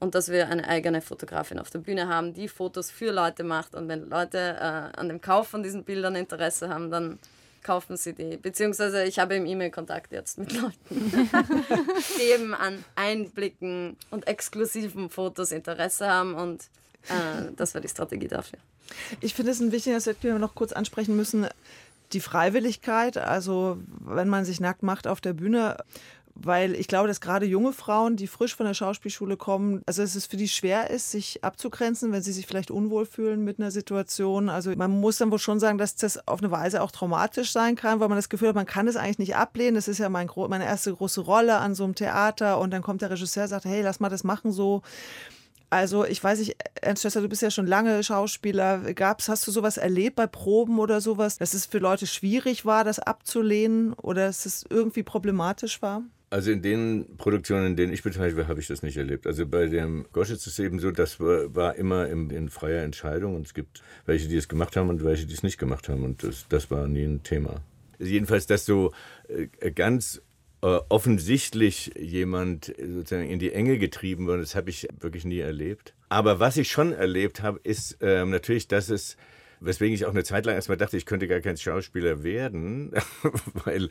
[0.00, 3.74] Und dass wir eine eigene Fotografin auf der Bühne haben, die Fotos für Leute macht.
[3.74, 7.18] Und wenn Leute äh, an dem Kauf von diesen Bildern Interesse haben, dann
[7.62, 8.36] kaufen sie die.
[8.36, 10.74] Beziehungsweise ich habe im E-Mail-Kontakt jetzt mit Leuten,
[12.18, 16.68] die eben an Einblicken und exklusiven Fotos Interesse haben und
[17.08, 18.58] äh, das war die Strategie dafür.
[19.20, 21.46] Ich finde es ein wichtiger Aspekt, den wir noch kurz ansprechen müssen.
[22.12, 25.76] Die Freiwilligkeit, also wenn man sich nackt macht auf der Bühne,
[26.40, 30.14] weil ich glaube, dass gerade junge Frauen, die frisch von der Schauspielschule kommen, also dass
[30.14, 33.72] es für die schwer ist, sich abzugrenzen, wenn sie sich vielleicht unwohl fühlen mit einer
[33.72, 34.48] Situation.
[34.48, 37.74] Also man muss dann wohl schon sagen, dass das auf eine Weise auch traumatisch sein
[37.74, 39.74] kann, weil man das Gefühl hat, man kann es eigentlich nicht ablehnen.
[39.74, 43.02] Das ist ja mein, meine erste große Rolle an so einem Theater und dann kommt
[43.02, 44.82] der Regisseur und sagt, hey, lass mal das machen so.
[45.70, 48.94] Also ich weiß nicht, Ernst Schwester, du bist ja schon lange Schauspieler.
[48.94, 52.84] Gab's, hast du sowas erlebt bei Proben oder sowas, dass es für Leute schwierig war,
[52.84, 56.02] das abzulehnen oder dass es irgendwie problematisch war?
[56.30, 59.26] Also in den Produktionen, in denen ich beteiligt war, habe ich das nicht erlebt.
[59.26, 63.34] Also bei dem Goschitz ist es eben so, das war, immer in, in, freier Entscheidung
[63.34, 66.04] und es gibt welche, die es gemacht haben und welche, die es nicht gemacht haben
[66.04, 67.62] und das, das war nie ein Thema.
[67.98, 68.92] Jedenfalls, dass so
[69.28, 70.20] äh, ganz
[70.60, 74.42] offensichtlich jemand sozusagen in die Enge getrieben wird.
[74.42, 75.94] Das habe ich wirklich nie erlebt.
[76.08, 79.16] Aber was ich schon erlebt habe, ist ähm, natürlich, dass es
[79.60, 82.92] weswegen ich auch eine Zeit lang erstmal dachte, ich könnte gar kein Schauspieler werden,
[83.64, 83.88] weil,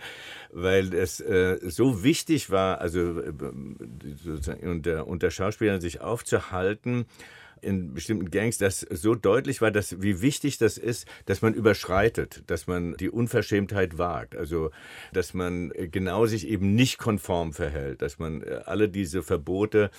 [0.51, 3.33] weil es äh, so wichtig war, also äh,
[4.23, 7.05] sozusagen unter, unter Schauspielern sich aufzuhalten
[7.61, 12.43] in bestimmten Gangs, dass so deutlich war, dass wie wichtig das ist, dass man überschreitet,
[12.47, 14.71] dass man die Unverschämtheit wagt, also
[15.13, 19.91] dass man genau sich eben nicht konform verhält, dass man äh, alle diese Verbote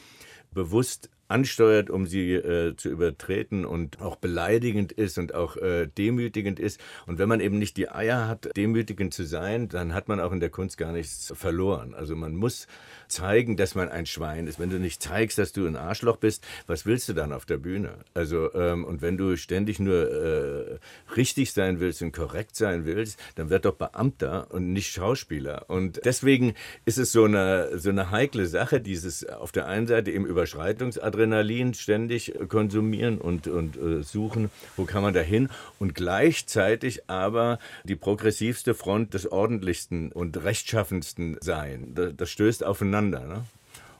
[0.52, 6.58] bewusst ansteuert, um sie äh, zu übertreten und auch beleidigend ist und auch äh, demütigend
[6.58, 6.80] ist.
[7.06, 10.32] Und wenn man eben nicht die Eier hat, demütigend zu sein, dann hat man auch
[10.32, 11.94] in der Kunst gar nichts verloren.
[11.94, 12.66] Also man muss
[13.08, 14.58] zeigen, dass man ein Schwein ist.
[14.58, 17.56] Wenn du nicht zeigst, dass du ein Arschloch bist, was willst du dann auf der
[17.56, 17.94] Bühne?
[18.14, 20.78] Also ähm, und wenn du ständig nur äh,
[21.16, 25.64] richtig sein willst und korrekt sein willst, dann werd doch Beamter und nicht Schauspieler.
[25.68, 30.10] Und deswegen ist es so eine so eine heikle Sache, dieses auf der einen Seite
[30.10, 37.08] im Überschreitungsadrenalin ständig konsumieren und und äh, suchen, wo kann man da hin und gleichzeitig
[37.08, 41.92] aber die progressivste Front des ordentlichsten und rechtschaffensten sein.
[41.94, 43.26] Das, das stößt aufeinander miteinander.
[43.26, 43.44] Ne?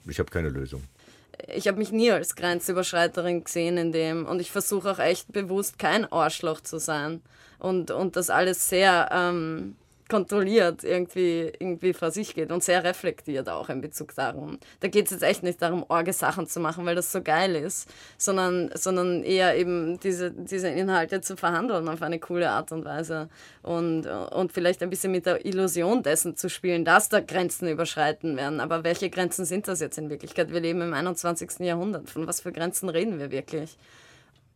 [0.05, 0.83] Und ich habe keine Lösung.
[1.55, 5.79] Ich habe mich nie als Grenzüberschreiterin gesehen in dem und ich versuche auch echt bewusst
[5.79, 7.23] kein Arschloch zu sein
[7.59, 9.77] und, und das alles sehr ähm,
[10.09, 14.59] kontrolliert irgendwie, irgendwie vor sich geht und sehr reflektiert auch in Bezug darum.
[14.81, 17.55] Da geht es jetzt echt nicht darum, orge Sachen zu machen, weil das so geil
[17.55, 22.85] ist, sondern, sondern eher eben diese, diese Inhalte zu verhandeln auf eine coole Art und
[22.85, 23.29] Weise
[23.63, 28.37] und, und vielleicht ein bisschen mit der Illusion dessen zu spielen, dass da Grenzen überschreiten
[28.37, 28.61] werden.
[28.61, 30.53] Aber welche Grenzen sind das jetzt in Wirklichkeit?
[30.53, 31.61] Wir leben im 21.
[31.61, 32.11] Jahrhundert.
[32.11, 33.77] Von was für Grenzen reden wir wirklich?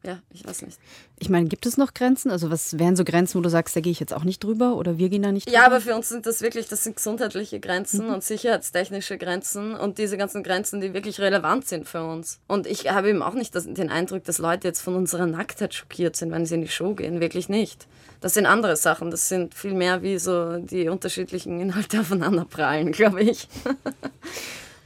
[0.05, 0.79] Ja, ich weiß nicht.
[1.21, 2.33] Ich meine, gibt es noch Grenzen?
[2.33, 4.75] Also was wären so Grenzen, wo du sagst, da gehe ich jetzt auch nicht drüber
[4.77, 5.59] oder wir gehen da nicht drüber?
[5.59, 8.15] Ja, aber für uns sind das wirklich, das sind gesundheitliche Grenzen mhm.
[8.15, 12.41] und sicherheitstechnische Grenzen und diese ganzen Grenzen, die wirklich relevant sind für uns.
[12.49, 15.73] Und ich habe eben auch nicht das, den Eindruck, dass Leute jetzt von unserer Nacktheit
[15.73, 17.21] schockiert sind, wenn sie in die Show gehen.
[17.21, 17.87] Wirklich nicht.
[18.21, 19.13] Das sind andere Sachen.
[19.13, 23.49] Das sind viel mehr wie so die unterschiedlichen Inhalte aufeinander prallen, glaube ich.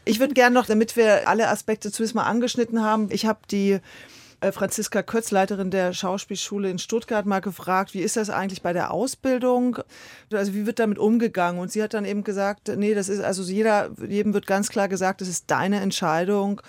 [0.04, 3.80] ich würde gerne noch, damit wir alle Aspekte zumindest mal angeschnitten haben, ich habe die
[4.52, 8.90] Franziska Kötz, Leiterin der Schauspielschule in Stuttgart, mal gefragt, wie ist das eigentlich bei der
[8.90, 9.78] Ausbildung?
[10.32, 11.60] Also wie wird damit umgegangen?
[11.60, 14.88] Und sie hat dann eben gesagt, nee, das ist also jeder, jedem wird ganz klar
[14.88, 16.60] gesagt, das ist deine Entscheidung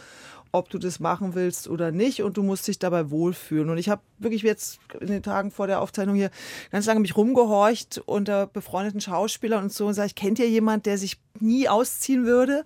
[0.52, 3.70] ob du das machen willst oder nicht und du musst dich dabei wohlfühlen.
[3.70, 6.32] Und ich habe wirklich jetzt in den Tagen vor der Aufzeichnung hier
[6.72, 10.98] ganz lange mich rumgehorcht unter befreundeten Schauspielern und so und sage, kennt ihr jemand, der
[10.98, 12.66] sich nie ausziehen würde?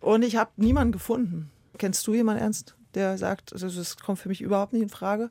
[0.00, 1.50] Und ich habe niemanden gefunden.
[1.78, 2.74] Kennst du jemanden ernst?
[2.94, 5.30] Der sagt, also das kommt für mich überhaupt nicht in Frage?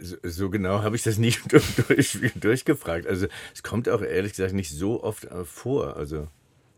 [0.00, 1.40] So, so genau habe ich das nicht
[1.88, 3.06] durch, durchgefragt.
[3.06, 5.96] Also es kommt auch ehrlich gesagt nicht so oft äh, vor.
[5.96, 6.28] Also,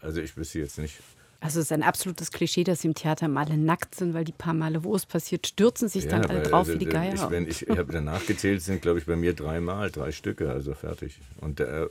[0.01, 0.95] also ich wüsste jetzt nicht.
[1.43, 4.23] Also es ist ein absolutes Klischee, dass sie im Theater mal alle nackt sind, weil
[4.25, 7.15] die paar Male, wo es passiert, stürzen sich dann alle drauf also, wie die Geier.
[7.15, 10.53] Ich, wenn ich, ich habe danach gezählt, sind glaube ich bei mir dreimal, drei Stücke,
[10.53, 11.19] also fertig.
[11.41, 11.89] Und, äh,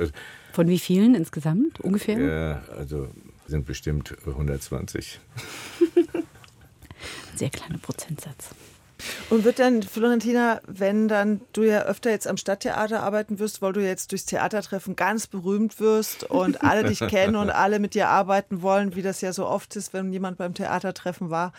[0.52, 2.18] Von wie vielen insgesamt ungefähr?
[2.18, 3.08] Ja, also
[3.46, 5.20] sind bestimmt 120.
[7.36, 8.50] sehr kleiner Prozentsatz.
[9.28, 13.72] Und wird dann, Florentina, wenn dann du ja öfter jetzt am Stadttheater arbeiten wirst, weil
[13.72, 18.08] du jetzt durchs Theatertreffen ganz berühmt wirst und alle dich kennen und alle mit dir
[18.08, 21.52] arbeiten wollen, wie das ja so oft ist, wenn jemand beim Theatertreffen war.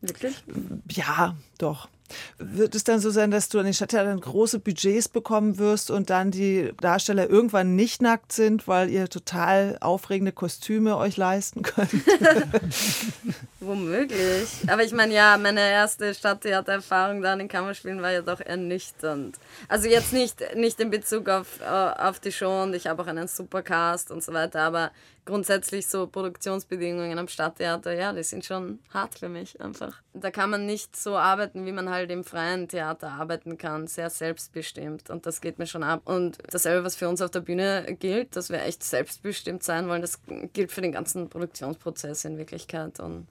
[0.00, 0.42] Wirklich?
[0.90, 1.88] Ja, doch.
[2.38, 6.10] Wird es dann so sein, dass du an den Stadttheatern große Budgets bekommen wirst und
[6.10, 11.92] dann die Darsteller irgendwann nicht nackt sind, weil ihr total aufregende Kostüme euch leisten könnt?
[13.60, 14.48] Womöglich.
[14.68, 19.36] Aber ich meine, ja, meine erste Stadttheatererfahrung dann in Kammerspielen war ja doch ernüchternd.
[19.68, 23.06] Also jetzt nicht, nicht in Bezug auf, äh, auf die Show und ich habe auch
[23.06, 24.90] einen Supercast und so weiter, aber
[25.28, 30.02] grundsätzlich so Produktionsbedingungen am Stadttheater, ja, die sind schon hart für mich einfach.
[30.14, 34.08] Da kann man nicht so arbeiten, wie man halt im freien Theater arbeiten kann, sehr
[34.08, 36.00] selbstbestimmt und das geht mir schon ab.
[36.06, 40.00] Und dasselbe, was für uns auf der Bühne gilt, dass wir echt selbstbestimmt sein wollen,
[40.00, 40.20] das
[40.54, 43.28] gilt für den ganzen Produktionsprozess in Wirklichkeit und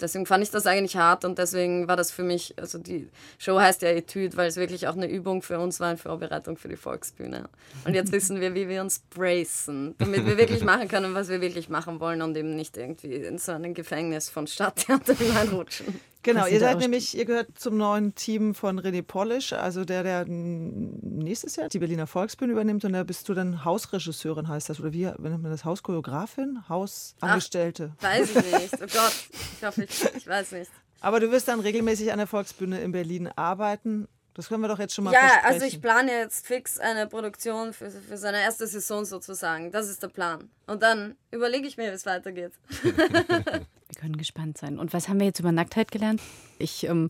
[0.00, 3.58] deswegen fand ich das eigentlich hart und deswegen war das für mich, also die Show
[3.58, 6.68] heißt ja Etüde, weil es wirklich auch eine Übung für uns war in Vorbereitung für
[6.68, 7.48] die Volksbühne.
[7.84, 11.40] Und jetzt wissen wir, wie wir uns bracen, damit wir wirklich machen können, was wir
[11.40, 16.00] wirklich machen wollen und eben nicht irgendwie in so ein Gefängnis von Stadttheater hineinrutschen.
[16.22, 20.24] Genau, ihr seid nämlich, ihr gehört zum neuen Team von René Polish, also der, der
[20.26, 24.92] nächstes Jahr die Berliner Volksbühne übernimmt und da bist du dann Hausregisseurin, heißt das, oder
[24.92, 25.64] wie nennt man das?
[25.64, 26.68] Hauschoreografin?
[26.68, 27.92] Hausangestellte?
[27.98, 28.74] Ach, weiß ich nicht.
[28.74, 29.14] Oh Gott,
[29.58, 30.70] ich hoffe, ich, ich weiß nicht.
[31.00, 34.08] Aber du wirst dann regelmäßig an der Volksbühne in Berlin arbeiten.
[34.34, 37.72] Das können wir doch jetzt schon mal Ja, also ich plane jetzt fix eine Produktion
[37.72, 39.72] für, für seine erste Saison sozusagen.
[39.72, 40.48] Das ist der Plan.
[40.66, 42.52] Und dann überlege ich mir, wie es weitergeht.
[43.98, 44.78] Können gespannt sein.
[44.78, 46.22] Und was haben wir jetzt über Nacktheit gelernt?
[46.58, 47.08] Ich ähm,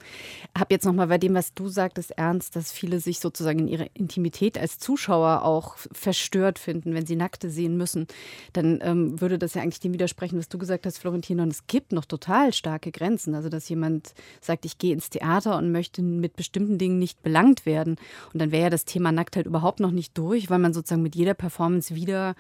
[0.57, 3.87] habe jetzt nochmal bei dem, was du sagtest, ernst, dass viele sich sozusagen in ihrer
[3.95, 8.07] Intimität als Zuschauer auch verstört finden, wenn sie Nackte sehen müssen.
[8.53, 11.41] Dann ähm, würde das ja eigentlich dem widersprechen, was du gesagt hast, Florentin.
[11.41, 13.35] Und es gibt noch total starke Grenzen.
[13.35, 17.67] Also, dass jemand sagt, ich gehe ins Theater und möchte mit bestimmten Dingen nicht belangt
[17.67, 17.97] werden.
[18.33, 21.17] Und dann wäre ja das Thema Nacktheit überhaupt noch nicht durch, weil man sozusagen mit
[21.17, 22.35] jeder Performance wieder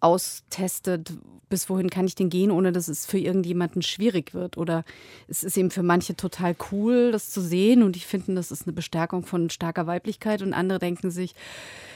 [0.00, 1.12] austestet,
[1.48, 4.58] bis wohin kann ich denn gehen, ohne dass es für irgendjemanden schwierig wird.
[4.58, 4.84] Oder
[5.28, 7.82] es ist eben für manche total cool, das zu sehen.
[7.82, 10.42] Und ich finde, das ist eine Bestärkung von starker Weiblichkeit.
[10.42, 11.34] Und andere denken sich,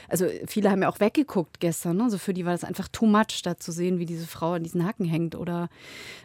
[0.09, 2.03] also viele haben ja auch weggeguckt gestern, ne?
[2.03, 4.63] also für die war das einfach too much, da zu sehen, wie diese Frau an
[4.63, 5.69] diesen Haken hängt oder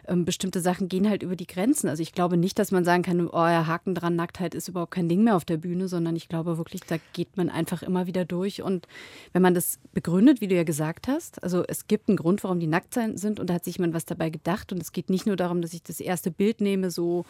[0.07, 1.87] ähm, bestimmte Sachen gehen halt über die Grenzen.
[1.87, 4.91] Also ich glaube nicht, dass man sagen kann, oh ja, Haken dran, Nacktheit ist überhaupt
[4.91, 8.07] kein Ding mehr auf der Bühne, sondern ich glaube wirklich, da geht man einfach immer
[8.07, 8.87] wieder durch und
[9.33, 12.59] wenn man das begründet, wie du ja gesagt hast, also es gibt einen Grund, warum
[12.59, 15.25] die nackt sind und da hat sich jemand was dabei gedacht und es geht nicht
[15.25, 17.25] nur darum, dass ich das erste Bild nehme, so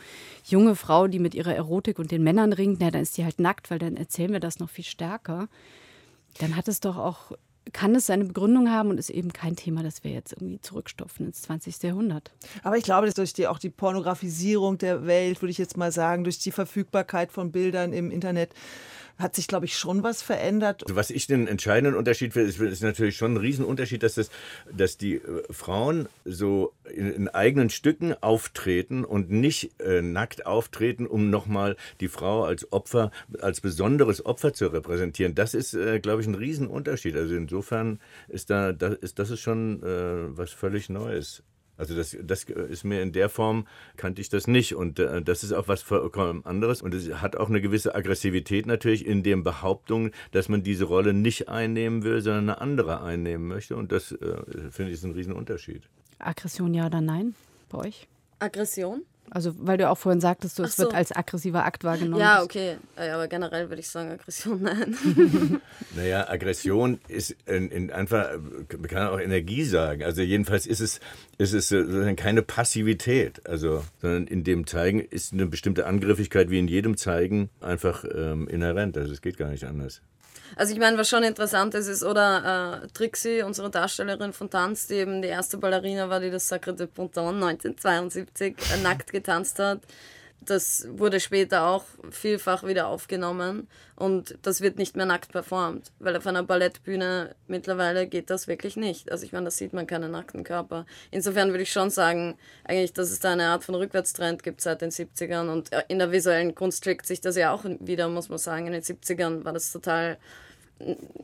[0.46, 3.40] junge Frau, die mit ihrer Erotik und den Männern ringt, na, dann ist die halt
[3.40, 5.48] nackt, weil dann erzählen wir das noch viel stärker
[6.40, 7.32] dann hat es doch auch,
[7.74, 11.26] kann es seine Begründung haben und ist eben kein Thema, das wir jetzt irgendwie zurückstopfen
[11.26, 11.82] ins 20.
[11.84, 12.32] Jahrhundert.
[12.64, 15.92] Aber ich glaube, dass durch die, auch die Pornografisierung der Welt, würde ich jetzt mal
[15.92, 18.54] sagen, durch die Verfügbarkeit von Bildern im Internet,
[19.18, 20.84] hat sich, glaube ich, schon was verändert.
[20.84, 24.30] Also was ich den entscheidenden Unterschied finde, ist, ist natürlich schon ein Riesenunterschied, dass, das,
[24.72, 31.08] dass die äh, Frauen so in, in, eigenen Stücken auftreten und nicht äh, nackt auftreten,
[31.08, 35.36] um nochmal die Frau als Opfer, als besonderes Opfer zu repräsentieren.
[35.36, 37.16] Das ist, äh, glaube ich, ein Riesenunterschied.
[37.16, 41.44] Also insofern ist da, das ist, das ist schon äh, was völlig Neues.
[41.78, 43.68] Also das, das ist mir in der Form,
[43.98, 44.76] kannte ich das nicht.
[44.76, 46.82] Und äh, das ist auch was vollkommen anderes.
[46.82, 51.14] Und es hat auch eine gewisse Aggressivität natürlich in den Behauptungen, dass man diese Rolle
[51.14, 53.76] nicht einnehmen will, sondern eine andere einnehmen möchte.
[53.76, 54.38] Und das, äh,
[54.72, 55.84] finde ich, ist ein Riesenunterschied.
[56.20, 57.36] Aggression ja oder nein
[57.70, 58.08] bei euch?
[58.40, 59.04] Aggression?
[59.32, 60.84] Also, weil du auch vorhin sagtest, du, es so.
[60.84, 62.20] wird als aggressiver Akt wahrgenommen.
[62.22, 62.78] Ja, okay.
[62.96, 64.96] Äh, Aber generell würde ich sagen, Aggression nein.
[65.96, 70.04] Naja, Aggression ist in, in einfach, man kann auch Energie sagen.
[70.04, 71.00] Also jedenfalls ist es,
[71.38, 76.60] ist es sozusagen keine Passivität, also, sondern in dem Zeigen ist eine bestimmte Angriffigkeit wie
[76.60, 78.98] in jedem Zeigen einfach ähm, inhärent.
[78.98, 80.02] Also es geht gar nicht anders.
[80.56, 84.88] Also ich meine, was schon interessant ist, ist, oder äh, Trixie, unsere Darstellerin von Tanz,
[84.88, 89.60] die eben die erste Ballerina war, die das Sacre de Ponton 1972 äh, nackt getanzt
[89.60, 89.80] hat.
[90.42, 96.16] Das wurde später auch vielfach wieder aufgenommen und das wird nicht mehr nackt performt, weil
[96.16, 99.12] auf einer Ballettbühne mittlerweile geht das wirklich nicht.
[99.12, 100.86] Also ich meine, da sieht man keinen nackten Körper.
[101.10, 104.82] Insofern würde ich schon sagen, eigentlich, dass es da eine Art von Rückwärtstrend gibt seit
[104.82, 108.30] den 70ern und äh, in der visuellen Kunst trägt sich das ja auch wieder, muss
[108.30, 108.68] man sagen.
[108.68, 110.18] In den 70ern war das total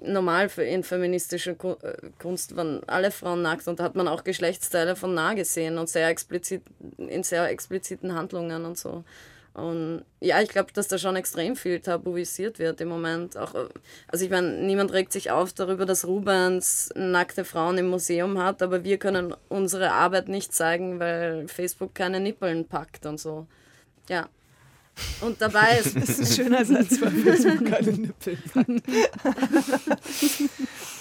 [0.01, 4.07] normal für in feministische Ku- äh, Kunst waren alle Frauen nackt und da hat man
[4.07, 6.61] auch Geschlechtsteile von nah gesehen und sehr explizit
[6.97, 9.03] in sehr expliziten Handlungen und so.
[9.53, 13.35] Und ja, ich glaube, dass da schon extrem viel tabuisiert wird im Moment.
[13.35, 13.53] Auch,
[14.07, 18.61] also ich meine, niemand regt sich auf darüber, dass Rubens nackte Frauen im Museum hat,
[18.61, 23.45] aber wir können unsere Arbeit nicht zeigen, weil Facebook keine Nippeln packt und so.
[24.07, 24.29] Ja.
[25.21, 28.67] Und dabei ist Das ist ein schöner Satz, weil Facebook keine Nippel hat.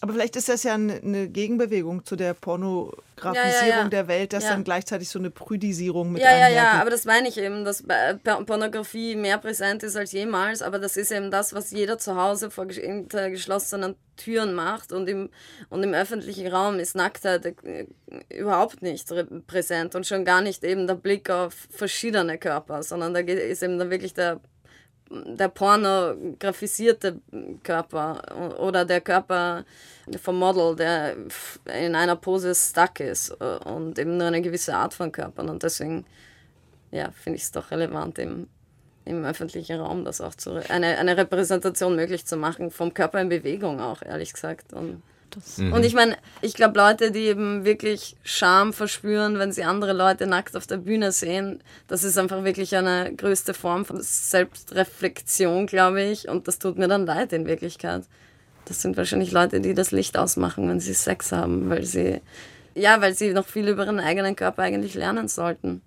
[0.02, 4.32] Aber vielleicht ist das ja eine eine Gegenbewegung zu der Pornografisierung Ja, ja, der Welt,
[4.32, 6.80] dass dann gleichzeitig so eine Prüdisierung mit Ja, ja, ja, einhergeht.
[6.80, 7.84] aber das meine ich eben, dass
[8.46, 12.50] Pornografie mehr präsent ist als jemals, aber das ist eben das, was jeder zu Hause
[12.50, 15.30] vor hinter geschlossenen Türen macht und im,
[15.68, 17.86] und im öffentlichen Raum ist Nacktheit äh,
[18.28, 19.08] überhaupt nicht
[19.46, 23.62] präsent und schon gar nicht eben der Blick auf verschiedene Körper, sondern da geht, ist
[23.62, 24.40] eben dann wirklich der
[25.10, 27.20] der pornografisierte
[27.62, 28.22] Körper
[28.60, 29.64] oder der Körper
[30.22, 31.16] vom Model, der
[31.66, 35.48] in einer Pose stuck ist und eben nur eine gewisse Art von Körpern.
[35.48, 36.04] Und deswegen
[36.90, 38.48] ja, finde ich es doch relevant, im,
[39.04, 43.28] im öffentlichen Raum das auch zu, eine, eine Repräsentation möglich zu machen, vom Körper in
[43.28, 44.72] Bewegung auch, ehrlich gesagt.
[44.72, 45.02] Und,
[45.58, 50.26] und ich meine, ich glaube, Leute, die eben wirklich Scham verspüren, wenn sie andere Leute
[50.26, 56.02] nackt auf der Bühne sehen, das ist einfach wirklich eine größte Form von Selbstreflexion, glaube
[56.02, 56.28] ich.
[56.28, 58.04] Und das tut mir dann leid in Wirklichkeit.
[58.64, 62.20] Das sind wahrscheinlich Leute, die das Licht ausmachen, wenn sie Sex haben, weil sie,
[62.74, 65.82] ja, weil sie noch viel über ihren eigenen Körper eigentlich lernen sollten.